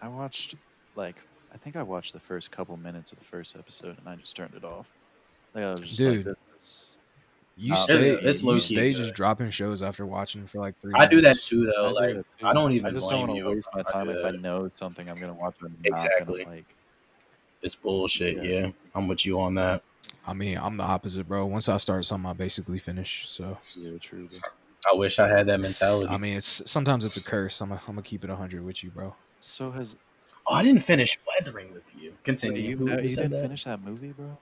[0.00, 0.54] I watched
[0.94, 1.16] like
[1.52, 4.36] I think I watched the first couple minutes of the first episode, and I just
[4.36, 4.88] turned it off.
[5.54, 6.18] Like I was just Dude.
[6.18, 6.96] like, this is
[7.60, 10.92] you Uh, stay it's you low-key stay just dropping shows after watching for like three.
[10.96, 11.90] I do that too though.
[11.90, 12.46] do Like that too.
[12.46, 14.30] I don't even I just blame don't want to waste my time do if I
[14.32, 14.40] that.
[14.40, 15.56] know something I'm gonna watch.
[15.62, 16.44] I'm Exactly.
[16.44, 16.64] Gonna, like
[17.60, 18.42] It's bullshit.
[18.42, 18.60] Yeah.
[18.60, 18.70] Yeah.
[18.94, 19.82] I'm with you on that.
[20.26, 21.44] I mean I'm the opposite, bro.
[21.46, 23.28] Once I start something, I basically finish.
[23.28, 24.28] So yeah, true.
[24.28, 24.38] bro.
[24.90, 26.08] I wish I had that mentality.
[26.08, 27.60] I mean it's sometimes it's a curse.
[27.60, 29.14] I'm i I'm gonna keep it hundred with you, bro.
[29.40, 29.96] So has
[30.46, 32.10] oh, I didn't finish Weathering with you.
[32.10, 32.62] wait, Continue.
[32.62, 33.42] you, Who- no, who you didn't that?
[33.42, 34.38] finish that movie, bro?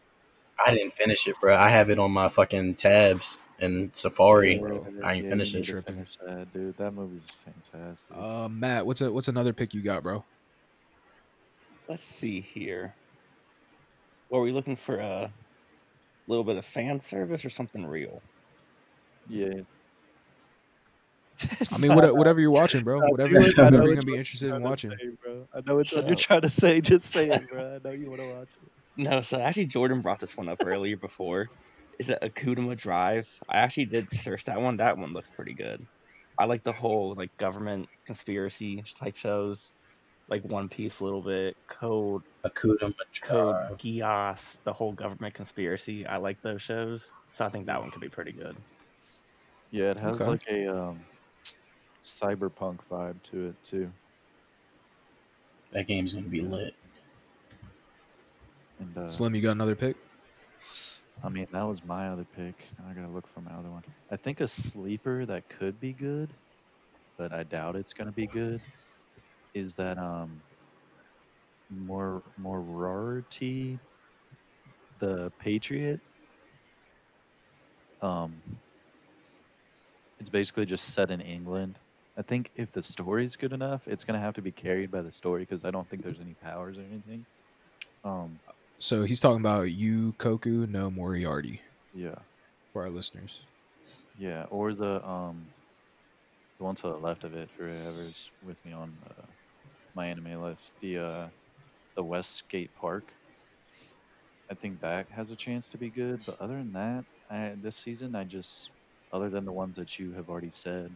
[0.65, 1.57] I didn't finish it, bro.
[1.57, 4.59] I have it on my fucking tabs in Safari.
[4.59, 4.87] bro.
[5.05, 5.63] I ain't yeah, finished it.
[5.65, 5.95] Tripping.
[5.95, 6.77] finish that, dude.
[6.79, 8.17] That movie's fantastic.
[8.17, 10.25] Uh, Matt, what's a what's another pick you got, bro?
[11.89, 12.95] Let's see here.
[14.33, 15.31] Are we looking for a
[16.27, 18.21] little bit of fan service or something real?
[19.29, 19.61] yeah.
[21.71, 22.99] I mean, what, whatever you're watching, bro.
[23.01, 23.57] Nah, Whatever, do it.
[23.57, 24.91] Whatever you're gonna be interested in watching.
[24.91, 25.47] say, bro.
[25.55, 26.81] I know which one So- you're trying to say.
[26.81, 27.77] Just say it, bro.
[27.77, 28.73] I know you want to watch it.
[28.99, 31.49] No, so actually Jordan brought this one up earlier before.
[31.99, 33.29] Is it Akudama Drive?
[33.49, 34.77] I actually did search that one.
[34.79, 35.87] That one looks pretty good.
[36.39, 39.75] I like the whole like government conspiracy type shows,
[40.29, 43.79] like One Piece a little bit, Code, Akuda Code Drive.
[43.79, 46.07] Geass, the whole government conspiracy.
[46.07, 48.65] I like those shows, so I think that one could be pretty good.
[49.71, 50.25] Yeah, it has Okay.
[50.27, 51.07] like a um,
[52.03, 53.93] cyberpunk vibe to it too.
[55.73, 56.75] That game's gonna be lit.
[58.81, 59.97] And uh, Slim, you got another pick?
[61.23, 62.55] I mean, that was my other pick.
[62.79, 63.83] Now I gotta look for my other one.
[64.11, 66.31] I think a sleeper that could be good,
[67.17, 68.61] but I doubt it's gonna be good.
[69.55, 70.41] Is that um
[71.71, 73.79] more Moriarty,
[75.01, 76.01] the Patriot?
[78.01, 78.41] Um,
[80.21, 81.79] it's basically just set in England.
[82.17, 85.11] I think if the story's good enough, it's gonna have to be carried by the
[85.11, 87.27] story because I don't think there's any powers or anything.
[88.05, 88.39] Um,
[88.79, 91.63] So he's talking about you, Koku, no Moriarty
[91.95, 92.15] yeah.
[92.71, 93.41] for our listeners.
[94.19, 95.47] Yeah, or the um,
[96.59, 99.23] the one to the left of it for whoever's with me on uh,
[99.95, 101.29] my anime list, the uh,
[101.97, 103.05] the Westgate Park.
[104.51, 107.77] I think that has a chance to be good, but other than that, I, this
[107.77, 108.71] season, I just,
[109.13, 110.91] other than the ones that you have already said,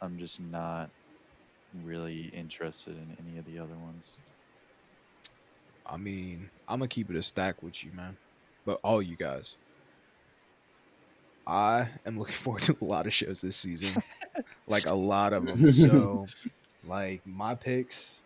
[0.00, 0.88] I'm just not
[1.84, 4.12] really interested in any of the other ones.
[5.88, 8.16] I mean, I'm gonna keep it a stack with you, man.
[8.64, 9.54] But all you guys,
[11.46, 14.02] I am looking forward to a lot of shows this season,
[14.66, 15.72] like a lot of them.
[15.72, 16.26] So,
[16.88, 18.20] like my picks,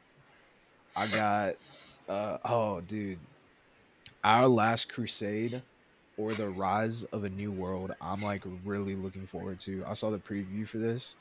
[0.97, 1.55] I got,
[2.09, 3.19] uh, oh, dude,
[4.25, 5.61] our last crusade
[6.17, 7.93] or the rise of a new world.
[8.01, 9.85] I'm like really looking forward to.
[9.87, 11.15] I saw the preview for this.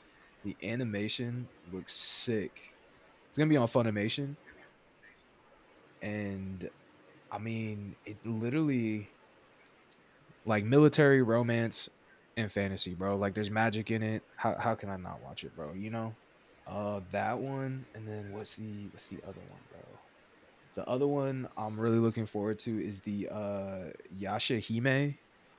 [0.44, 2.72] The animation looks sick.
[3.28, 4.36] It's gonna be on Funimation,
[6.02, 6.68] and
[7.30, 9.08] I mean, it literally
[10.44, 11.88] like military romance
[12.36, 13.16] and fantasy, bro.
[13.16, 14.22] Like there's magic in it.
[14.36, 15.72] How how can I not watch it, bro?
[15.74, 16.14] You know?
[16.66, 19.80] Uh that one and then what's the what's the other one, bro?
[20.74, 25.18] The other one I'm really looking forward to is the uh Yasha Hime,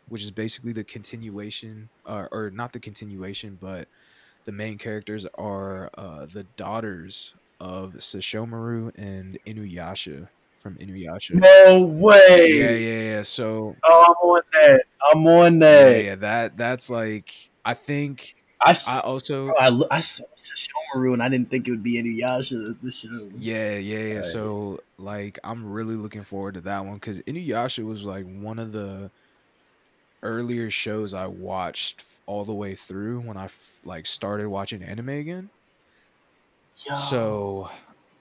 [0.09, 3.87] which is basically the continuation or or not the continuation, but
[4.45, 10.27] the main characters are uh the daughters of Sesshomaru and Inuyasha
[10.61, 11.35] from Inuyasha.
[11.35, 12.25] No way.
[12.39, 13.21] Yeah, yeah, yeah.
[13.21, 14.83] So Oh, I'm on that.
[15.13, 16.03] I'm on that.
[16.03, 21.29] yeah, that that's like I think I, also bro, I, I saw Sesshomaru and I
[21.29, 22.75] didn't think it would be Inuyasha.
[22.81, 23.29] The show.
[23.37, 24.15] yeah, yeah, yeah.
[24.17, 24.25] Right.
[24.25, 28.71] So like I'm really looking forward to that one because Inuyasha was like one of
[28.71, 29.11] the
[30.23, 35.09] earlier shows I watched all the way through when I f- like started watching anime
[35.09, 35.49] again.
[36.87, 36.95] Yo.
[36.97, 37.69] So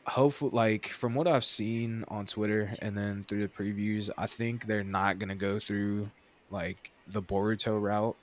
[0.07, 4.66] hopefully like from what I've seen on Twitter and then through the previews, I think
[4.66, 6.11] they're not gonna go through
[6.51, 8.16] like the Boruto route.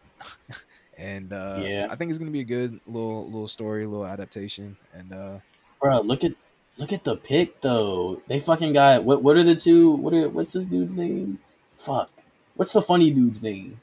[0.97, 1.87] and uh Yeah.
[1.89, 4.77] I think it's gonna be a good little little story, little adaptation.
[4.93, 5.37] And uh
[5.81, 6.33] bro, look at
[6.77, 8.21] look at the pick though.
[8.27, 9.23] They fucking got what?
[9.23, 9.91] What are the two?
[9.91, 11.39] What are what's this dude's name?
[11.73, 12.11] Fuck.
[12.55, 13.79] What's the funny dude's name?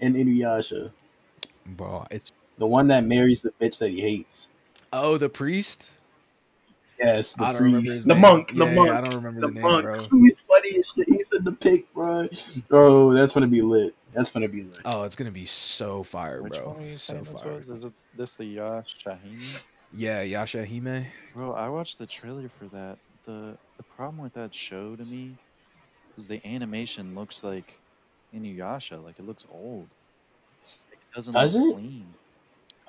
[0.00, 0.92] In Inuyasha,
[1.66, 4.48] bro, it's the one that marries the bitch that he hates.
[4.92, 5.92] Oh the priest.
[6.98, 8.22] Yes, the I don't remember priest, the name.
[8.22, 8.90] monk, the Yeah, yeah, monk.
[8.90, 9.84] I don't remember the the name, monk.
[9.84, 9.98] bro.
[10.10, 11.08] He's funny as shit.
[11.08, 12.26] He's in the pick, bro.
[12.72, 13.94] Oh, that's gonna be lit.
[14.12, 14.80] That's gonna be lit.
[14.84, 16.70] Oh, it's gonna be so fire, Which bro.
[16.70, 17.58] one are you so saying this fire.
[17.58, 17.68] was?
[17.68, 19.40] Is it this the Yasha Hime?
[19.94, 21.06] Yeah, Yasha Hime.
[21.34, 22.98] Bro, I watched the trailer for that.
[23.26, 25.36] The the problem with that show to me
[26.16, 27.80] is the animation looks like
[28.32, 29.88] in Inuyasha, like it looks old.
[30.90, 31.74] It doesn't Does look it?
[31.74, 32.14] clean.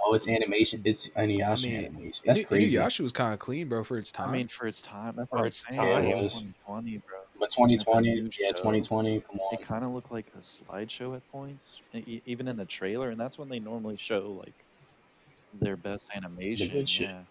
[0.05, 0.81] Oh, it's animation.
[0.85, 2.23] It's Inuyasha I mean, animation.
[2.25, 2.77] That's Inu- crazy.
[2.77, 4.29] Inuyasha was kind of clean, bro, for its time.
[4.29, 5.79] I mean, for its time, that's For what I'm its saying.
[5.79, 5.87] time.
[6.05, 6.33] It Yeah, it was was.
[6.41, 7.17] 2020, bro.
[7.39, 9.19] but 2020, new yeah, 2020.
[9.21, 9.53] Come on.
[9.53, 11.81] It kind of looked like a slideshow at points,
[12.25, 14.53] even in the trailer, and that's when they normally show like
[15.61, 16.69] their best animation.
[16.69, 17.09] good shit.
[17.09, 17.21] Yeah.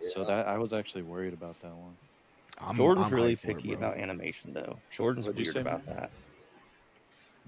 [0.00, 1.96] So that I was actually worried about that one.
[2.58, 4.78] I'm, Jordan's I'm really hyped for it, picky about animation, though.
[4.90, 5.96] Jordan's What'd you weird say, about man?
[5.96, 6.10] that.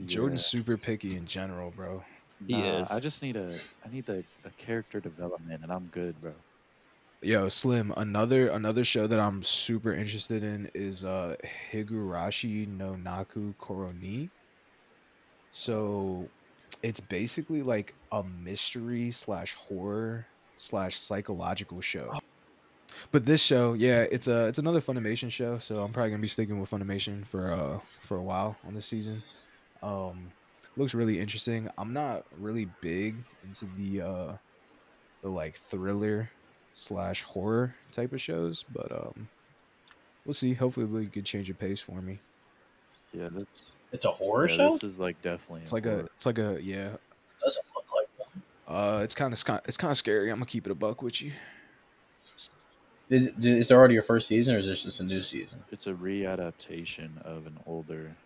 [0.07, 0.59] Jordan's Yeah.
[0.61, 2.03] super picky in general, bro.
[2.45, 2.91] He Nah, is.
[2.91, 3.49] I just need a
[3.85, 6.33] I need a, a character development, and I'm good, bro.
[7.23, 11.37] Yo, Slim, another another show that I'm super interested in is uh
[11.73, 14.31] Higurashi no Naku Koroni.
[15.53, 16.29] So
[16.83, 20.27] it's basically like a mystery slash horror
[20.59, 22.13] slash psychological show.
[23.13, 26.29] But this show, yeah, it's a it's another Funimation show, so I'm probably gonna be
[26.29, 29.23] sticking with Funimation for uh for a while on this season.
[29.83, 30.36] Um
[30.77, 31.69] looks really interesting.
[31.79, 34.33] I'm not really big into the uh
[35.23, 36.31] the like thriller
[36.75, 39.29] slash horror type of shows, but um
[40.25, 40.55] we'll see.
[40.55, 42.21] Hopefully it'll be a good change of pace for me.
[43.13, 44.71] Yeah, this It's a horror yeah, show.
[44.73, 45.63] this is like definitely.
[45.63, 46.91] It's like a it's like a yeah.
[47.43, 48.43] Doesn't look like one.
[48.67, 50.31] Uh it's kind of it's kind of scary.
[50.31, 51.33] I'm gonna keep it a buck with you.
[53.09, 55.63] Is, it- is there already a first season, or is this just a new season?
[55.71, 58.17] It's a readaptation of an older,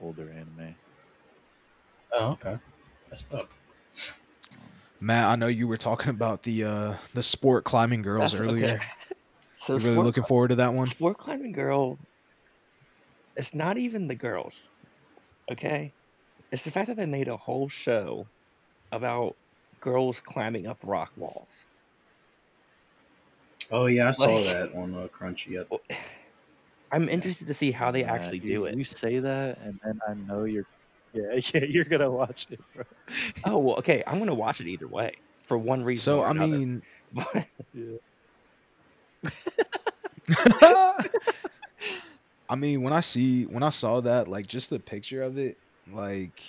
[0.00, 0.76] older anime.
[2.14, 2.56] Oh, okay.
[3.10, 3.50] That's up.
[5.00, 8.64] Matt, I know you were talking about the uh the sport climbing girls That's- earlier.
[8.76, 8.80] okay.
[9.56, 10.84] So You really sport, looking forward to that one?
[10.86, 11.96] sport climbing girl.
[13.36, 14.68] It's not even the girls,
[15.50, 15.90] okay?
[16.52, 18.26] It's the fact that they made a whole show
[18.92, 19.36] about
[19.80, 21.64] girls climbing up rock walls.
[23.70, 25.46] Oh yeah, I saw Like- that on uh, Crunchy.
[25.52, 25.68] Yep.
[26.92, 28.76] I'm interested to see how they Matt, actually you- do it.
[28.76, 30.66] You say that, and then I know you're.
[31.14, 32.84] Yeah, yeah, you're gonna watch it, bro.
[33.44, 34.04] Oh well, okay.
[34.06, 36.14] I'm gonna watch it either way for one reason.
[36.14, 36.62] So or I another.
[36.62, 36.82] mean
[42.48, 45.58] I mean, when I see when I saw that, like just the picture of it,
[45.86, 46.42] like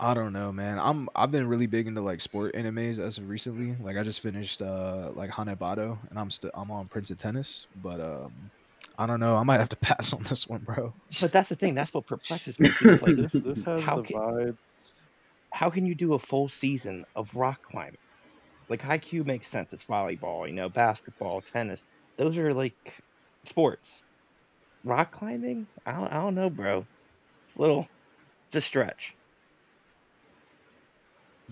[0.00, 0.78] I don't know, man.
[0.80, 3.76] I'm I've been really big into like sport animes as of recently.
[3.80, 7.66] Like I just finished uh like Hanebado and I'm still I'm on Prince of Tennis,
[7.74, 8.52] but um
[8.98, 9.36] I don't know.
[9.36, 10.94] I might have to pass on this one, bro.
[11.20, 11.74] But that's the thing.
[11.74, 12.68] That's what perplexes me.
[12.82, 14.56] It's like, this this has how the can- vibes.
[15.52, 17.96] how can you do a full season of rock climbing?
[18.68, 19.72] Like Haikyuu makes sense.
[19.72, 21.82] It's volleyball, you know, basketball, tennis.
[22.16, 22.94] Those are like
[23.44, 24.02] sports.
[24.84, 25.66] Rock climbing?
[25.86, 26.86] I don't, I don't know, bro.
[27.44, 27.88] It's a little.
[28.46, 29.14] It's a stretch.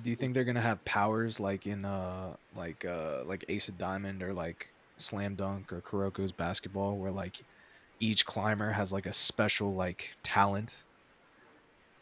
[0.00, 3.76] Do you think they're gonna have powers like in uh like uh like Ace of
[3.76, 4.68] Diamond or like
[5.00, 7.44] Slam Dunk or Kuroko's basketball, where like
[8.00, 10.74] each climber has like a special like talent?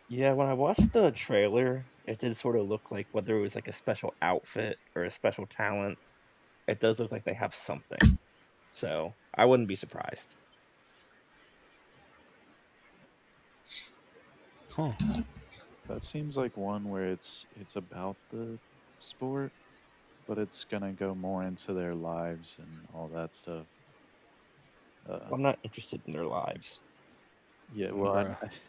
[0.09, 3.55] Yeah, when I watched the trailer, it did sort of look like whether it was
[3.55, 5.99] like a special outfit or a special talent.
[6.67, 8.19] It does look like they have something.
[8.71, 10.35] So I wouldn't be surprised.
[14.71, 14.93] Huh.
[15.89, 18.59] That seems like one where it's it's about the
[18.99, 19.53] sport,
[20.29, 23.65] but it's gonna go more into their lives and all that stuff.
[25.09, 26.81] Uh, I'm not interested in their lives.
[27.75, 28.51] yeah, well, I, Bruh.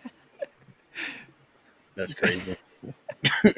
[1.95, 2.55] That's crazy.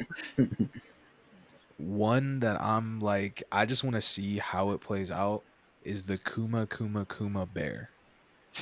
[1.78, 5.44] One that I'm like, I just want to see how it plays out
[5.84, 7.90] is the Kuma Kuma Kuma bear.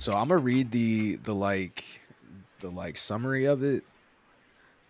[0.00, 1.84] so I'm gonna read the the like
[2.58, 3.84] the like summary of it.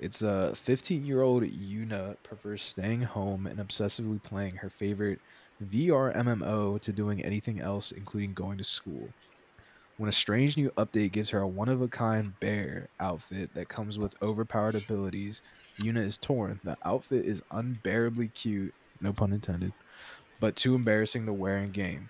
[0.01, 5.21] It's a 15 year old Yuna prefers staying home and obsessively playing her favorite
[5.63, 9.11] VR MMO to doing anything else, including going to school.
[9.99, 13.69] When a strange new update gives her a one of a kind bear outfit that
[13.69, 15.43] comes with overpowered abilities,
[15.79, 16.61] Yuna is torn.
[16.65, 19.75] The outfit is unbearably cute, no pun intended,
[20.41, 22.09] but too embarrassing to wear in game.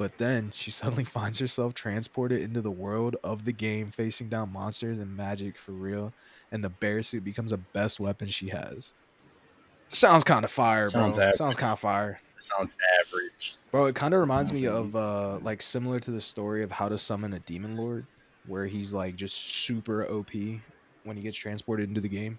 [0.00, 4.50] But then she suddenly finds herself transported into the world of the game, facing down
[4.50, 6.14] monsters and magic for real,
[6.50, 8.92] and the bear suit becomes the best weapon she has.
[9.88, 11.26] Sounds kind of fire, Sounds bro.
[11.26, 11.36] average.
[11.36, 12.18] Sounds kind of fire.
[12.34, 13.56] That sounds average.
[13.70, 16.88] Bro, it kind of reminds me of uh like similar to the story of how
[16.88, 18.06] to summon a demon lord,
[18.46, 20.30] where he's like just super OP
[21.04, 22.38] when he gets transported into the game.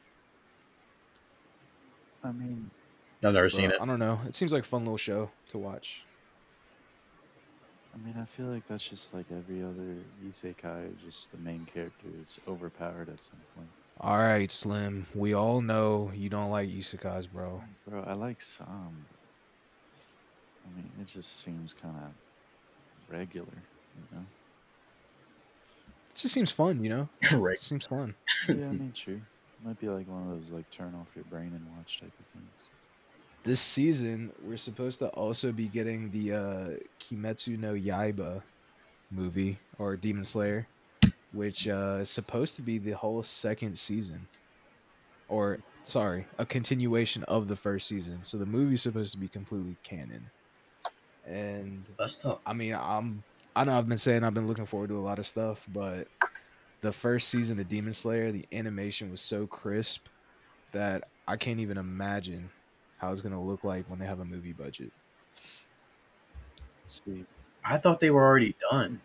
[2.23, 2.71] I mean,
[3.23, 3.77] I've never seen it.
[3.79, 4.19] I don't know.
[4.27, 6.01] It seems like a fun little show to watch.
[7.93, 10.89] I mean, I feel like that's just like every other isekai.
[11.05, 13.67] Just the main character is overpowered at some point.
[13.99, 15.05] All right, Slim.
[15.13, 17.61] We all know you don't like isekais, bro.
[17.87, 19.05] Bro, I like some.
[20.65, 24.25] I mean, it just seems kind of regular, you know.
[26.09, 27.09] It just seems fun, you know.
[27.33, 27.55] right.
[27.55, 28.15] It seems fun.
[28.47, 29.21] yeah, I mean, true.
[29.63, 32.25] Might be like one of those like turn off your brain and watch type of
[32.33, 32.70] things.
[33.43, 36.67] This season, we're supposed to also be getting the uh,
[36.99, 38.43] Kimetsu no Yaiba
[39.09, 40.67] movie or Demon Slayer,
[41.31, 44.27] which uh, is supposed to be the whole second season,
[45.27, 48.19] or sorry, a continuation of the first season.
[48.21, 50.29] So the movie's supposed to be completely canon.
[51.25, 52.39] And That's tough.
[52.45, 53.23] I mean, I'm
[53.55, 56.07] I know I've been saying I've been looking forward to a lot of stuff, but
[56.81, 60.07] the first season of Demon Slayer, the animation was so crisp
[60.71, 62.49] that I can't even imagine
[63.01, 64.93] how it's gonna look like when they have a movie budget.
[66.87, 67.25] Sweet.
[67.65, 69.01] I thought they were already done.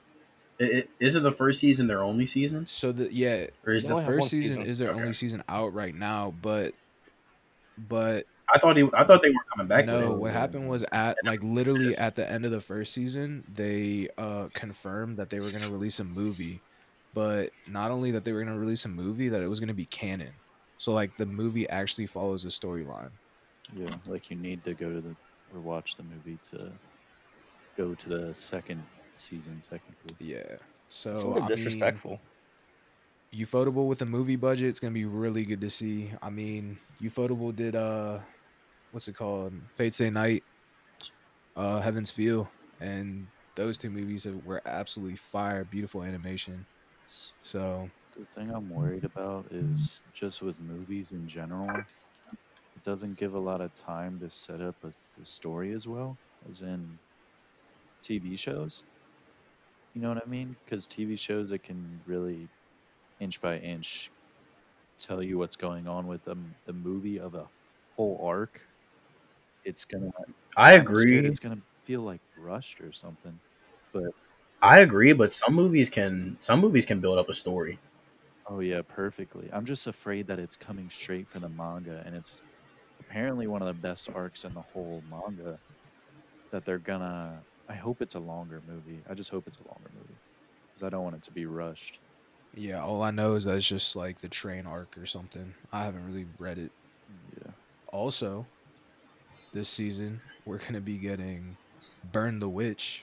[0.59, 2.67] It, it, isn't the first season their only season?
[2.67, 4.63] So the yeah, Or is the first season, season.
[4.63, 4.99] is their Okay.
[5.01, 6.75] only season out right now, but
[7.79, 9.87] but I thought he, I thought they were coming back.
[9.87, 10.33] no, what it.
[10.33, 12.01] happened was at like literally missed.
[12.01, 16.01] at the end of the first season, they uh confirmed that they were gonna release
[16.01, 16.63] a movie,
[17.13, 19.87] but not only that they were gonna release a movie, that it was gonna be
[19.87, 20.35] canon.
[20.79, 23.13] So like the movie actually follows the storyline.
[23.75, 25.17] Yeah, like you need to go to the
[25.55, 26.73] or watch the movie to
[27.77, 30.15] go to the second season technically.
[30.19, 30.57] Yeah.
[30.89, 32.21] So sort of I mean.
[33.35, 36.13] Ufotable with a movie budget, it's gonna be really good to see.
[36.23, 38.19] I mean, Ufotable did uh,
[38.93, 39.53] what's it called?
[39.75, 40.45] Fate Stay Night,
[41.57, 42.49] uh, Heaven's Feel,
[42.81, 43.27] and
[43.57, 46.65] those two movies were absolutely fire, beautiful animation.
[47.43, 51.85] So The thing I'm worried about is just with movies in general, it
[52.87, 56.17] doesn't give a lot of time to set up a, the story as well
[56.49, 56.99] as in
[58.03, 58.85] TV shows.
[59.93, 60.55] You know what I mean?
[60.65, 62.49] Because TV shows, it can really
[63.21, 64.11] inch by inch
[64.99, 66.37] tell you what's going on with the,
[66.67, 67.49] the movie of a
[67.97, 68.61] whole arc.
[69.65, 70.11] It's gonna.
[70.57, 71.19] I agree.
[71.19, 73.41] It's gonna feel like rushed or something.
[73.93, 74.15] But
[74.63, 77.81] I agree, but some movies can some movies can build up a story.
[78.49, 79.51] Oh yeah, perfectly.
[79.53, 82.43] I'm just afraid that it's coming straight from the manga, and it's
[83.09, 85.59] apparently one of the best arcs in the whole manga.
[86.53, 87.39] That they're gonna.
[87.69, 89.01] I hope it's a longer movie.
[89.11, 90.15] I just hope it's a longer movie,
[90.69, 91.99] because I don't want it to be rushed.
[92.55, 95.53] yeah, all I know is that it's just like the train arc or something.
[95.73, 96.71] I haven't really read it.
[97.37, 97.51] Yeah.
[97.93, 98.47] Also,
[99.53, 101.57] this season we're gonna be getting
[102.13, 103.03] Burn the Witch.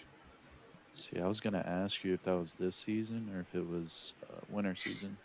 [0.94, 4.14] See, I was gonna ask you if that was this season or if it was
[4.32, 5.18] uh, winter season.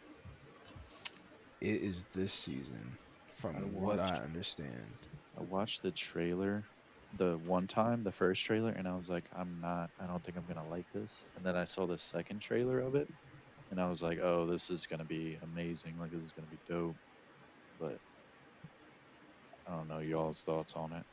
[1.60, 2.96] It is this season,
[3.38, 4.92] from I what I understand.
[5.38, 6.64] I watched the trailer,
[7.16, 9.90] the one time, the first trailer, and I was like, I'm not.
[10.00, 11.26] I don't think I'm gonna like this.
[11.36, 13.08] And then I saw the second trailer of it,
[13.70, 15.98] and I was like, Oh, this is gonna be amazing.
[15.98, 16.96] Like this is gonna be dope.
[17.78, 17.98] But
[19.66, 21.04] I don't know y'all's thoughts on it.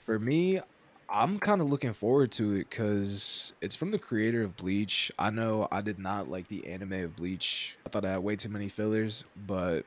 [0.00, 0.60] For me,
[1.08, 5.12] I'm kind of looking forward to it because it's from the creator of Bleach.
[5.18, 7.76] I know I did not like the anime of Bleach.
[7.86, 9.84] I thought I had way too many fillers, but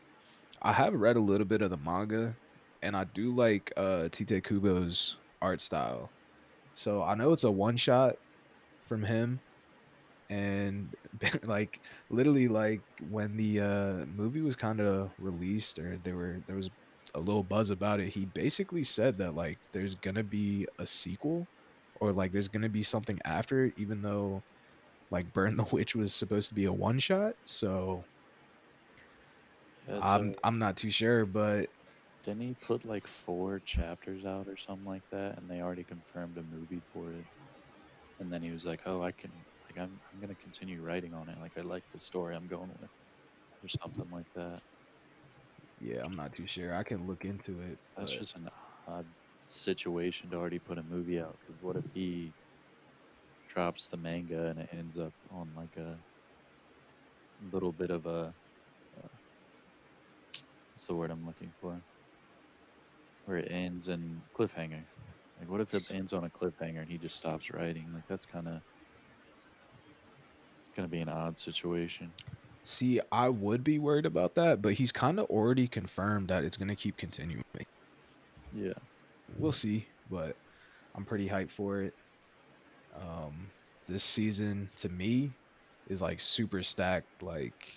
[0.65, 2.35] I have read a little bit of the manga,
[2.81, 6.09] and I do like uh, Tite Kubo's art style.
[6.73, 8.15] So I know it's a one shot
[8.87, 9.39] from him,
[10.27, 10.89] and
[11.43, 16.55] like literally like when the uh, movie was kind of released, or there were there
[16.55, 16.71] was
[17.13, 21.45] a little buzz about it, he basically said that like there's gonna be a sequel
[21.99, 24.41] or like there's gonna be something after it, even though
[25.11, 27.35] like Burn the Witch was supposed to be a one shot.
[27.45, 28.03] So
[29.87, 31.69] Yeah, I'm so I'm not too sure, but
[32.23, 36.37] didn't he put like four chapters out or something like that, and they already confirmed
[36.37, 37.27] a movie for it?
[38.19, 41.29] And then he was like, "Oh, I can, like, I'm, I'm gonna continue writing on
[41.29, 41.39] it.
[41.39, 42.91] Like, I like the story I'm going with,
[43.63, 44.63] or something like that."
[45.79, 46.73] yeah, I'm not too sure.
[46.75, 47.79] I can look into it.
[47.97, 48.49] That's but- just an
[48.87, 49.07] odd
[49.45, 51.37] situation to already put a movie out.
[51.39, 52.33] Because what if he
[53.47, 56.03] drops the manga and it ends up on like a
[57.39, 58.35] little bit of a
[60.75, 61.79] what's the word I'm looking for?
[63.25, 64.81] Where it ends in cliffhanger.
[65.39, 67.89] Like, what if it ends on a cliffhanger and he just stops writing?
[67.93, 68.61] Like, that's kind of
[70.59, 72.11] it's gonna be an odd situation.
[72.65, 76.57] See, I would be worried about that, but he's kind of already confirmed that it's
[76.57, 77.43] gonna keep continuing.
[78.53, 78.73] Yeah.
[79.37, 80.35] We'll see, but
[80.93, 81.93] I'm pretty hyped for it.
[82.95, 83.47] Um,
[83.87, 85.31] this season to me
[85.87, 87.23] is like super stacked.
[87.23, 87.71] Like,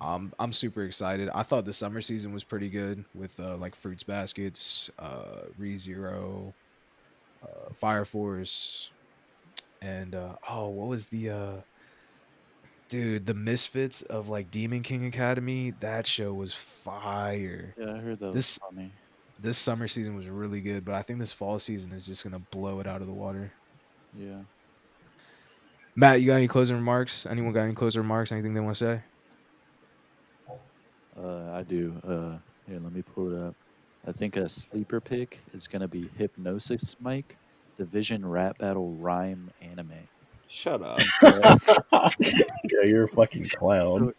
[0.00, 1.28] I'm I'm super excited.
[1.34, 5.76] I thought the summer season was pretty good with uh, like Fruits Baskets, uh, Re
[5.76, 6.54] Zero,
[7.42, 8.90] uh, Fire Force,
[9.82, 11.52] and uh, oh, what was the uh,
[12.88, 15.72] dude the Misfits of like Demon King Academy?
[15.80, 18.92] That show was fire Yeah, I heard that This- was funny.
[19.38, 22.38] this summer season was really good, but I think this fall season is just gonna
[22.38, 23.52] blow it out of the water.
[24.18, 24.40] Yeah.
[25.94, 27.26] Matt, you got any closing remarks?
[27.26, 28.32] Anyone got any closing remarks?
[28.32, 29.02] Anything they want to say?
[31.22, 31.94] Uh, I do.
[32.06, 33.54] Uh, here, let me pull it up.
[34.06, 37.36] I think a sleeper pick is gonna be Hypnosis Mic,
[37.76, 40.08] Division Rap Battle Rhyme Anime.
[40.48, 40.98] Shut up.
[41.92, 44.08] yeah, you're a fucking clown.
[44.08, 44.12] Uh,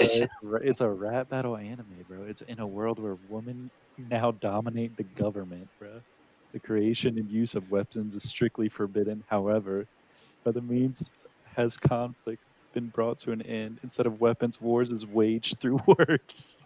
[0.00, 2.22] it's, it's a rap battle anime, bro.
[2.24, 6.00] It's in a world where women now dominate the government, bro.
[6.52, 9.22] The creation and use of weapons is strictly forbidden.
[9.28, 9.86] However,
[10.44, 11.10] by the means
[11.56, 12.42] has conflict
[12.72, 13.78] been brought to an end.
[13.82, 16.64] Instead of weapons, wars is waged through words.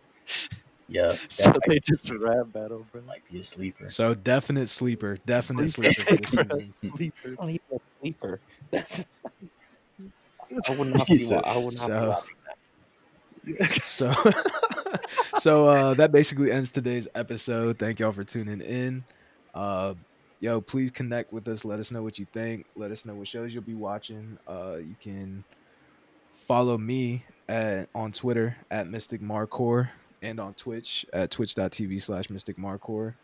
[0.88, 3.02] Yeah, So that they might, just rap battle, bro.
[3.02, 3.90] might be a sleeper.
[3.90, 6.58] So definite sleeper, definite Sleeper sleeper for this pick, bro.
[6.58, 6.74] season.
[6.96, 7.28] Sleeper.
[7.28, 8.40] It's not even a sleeper.
[10.68, 11.18] I would not He be.
[11.18, 12.32] said- wa- I would not So- watching
[13.82, 14.12] So,
[15.38, 17.78] so uh, that basically ends today's episode.
[17.78, 19.04] Thank y'all for tuning in.
[19.54, 19.94] Uh,
[20.40, 21.64] yo, please connect with us.
[21.64, 22.66] Let us know what you think.
[22.74, 24.36] Let us know what shows you'll be watching.
[24.48, 25.44] Uh, you can
[26.46, 29.90] follow me at on Twitter at Mystic Marcor
[30.22, 33.14] and on Twitch at twitch.tv slash Mystic Marcor.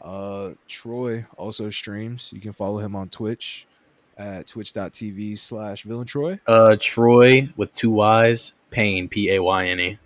[0.00, 2.30] Uh, Troy also streams.
[2.32, 3.66] You can follow him on Twitch
[4.16, 6.38] at twitch.tv slash Villain Troy.
[6.46, 9.98] Uh, Troy with two Y's, Payne, P A Y N E.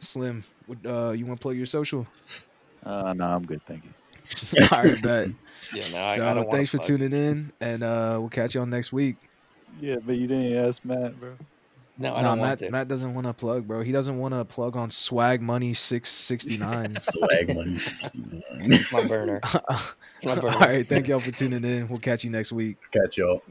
[0.00, 2.06] Slim, what, uh, you want to plug your social?
[2.84, 4.62] Uh, no, I'm good, thank you.
[4.72, 5.28] All right, bet.
[5.72, 8.66] Yeah, no, I, I don't thanks for wanna tuning in, and uh, we'll catch y'all
[8.66, 9.16] next week.
[9.80, 11.36] Yeah, but you didn't ask Matt, bro.
[11.96, 12.70] No, I nah, don't want Matt, to.
[12.70, 13.82] Matt doesn't want to plug, bro.
[13.82, 16.92] He doesn't want to plug on Swag Money six sixty nine.
[16.94, 18.80] Swag money 69.
[18.90, 19.40] My burner.
[19.68, 19.78] All
[20.24, 20.58] my burner.
[20.58, 21.86] right, thank y'all for tuning in.
[21.86, 22.78] We'll catch you next week.
[22.90, 23.42] Catch y'all.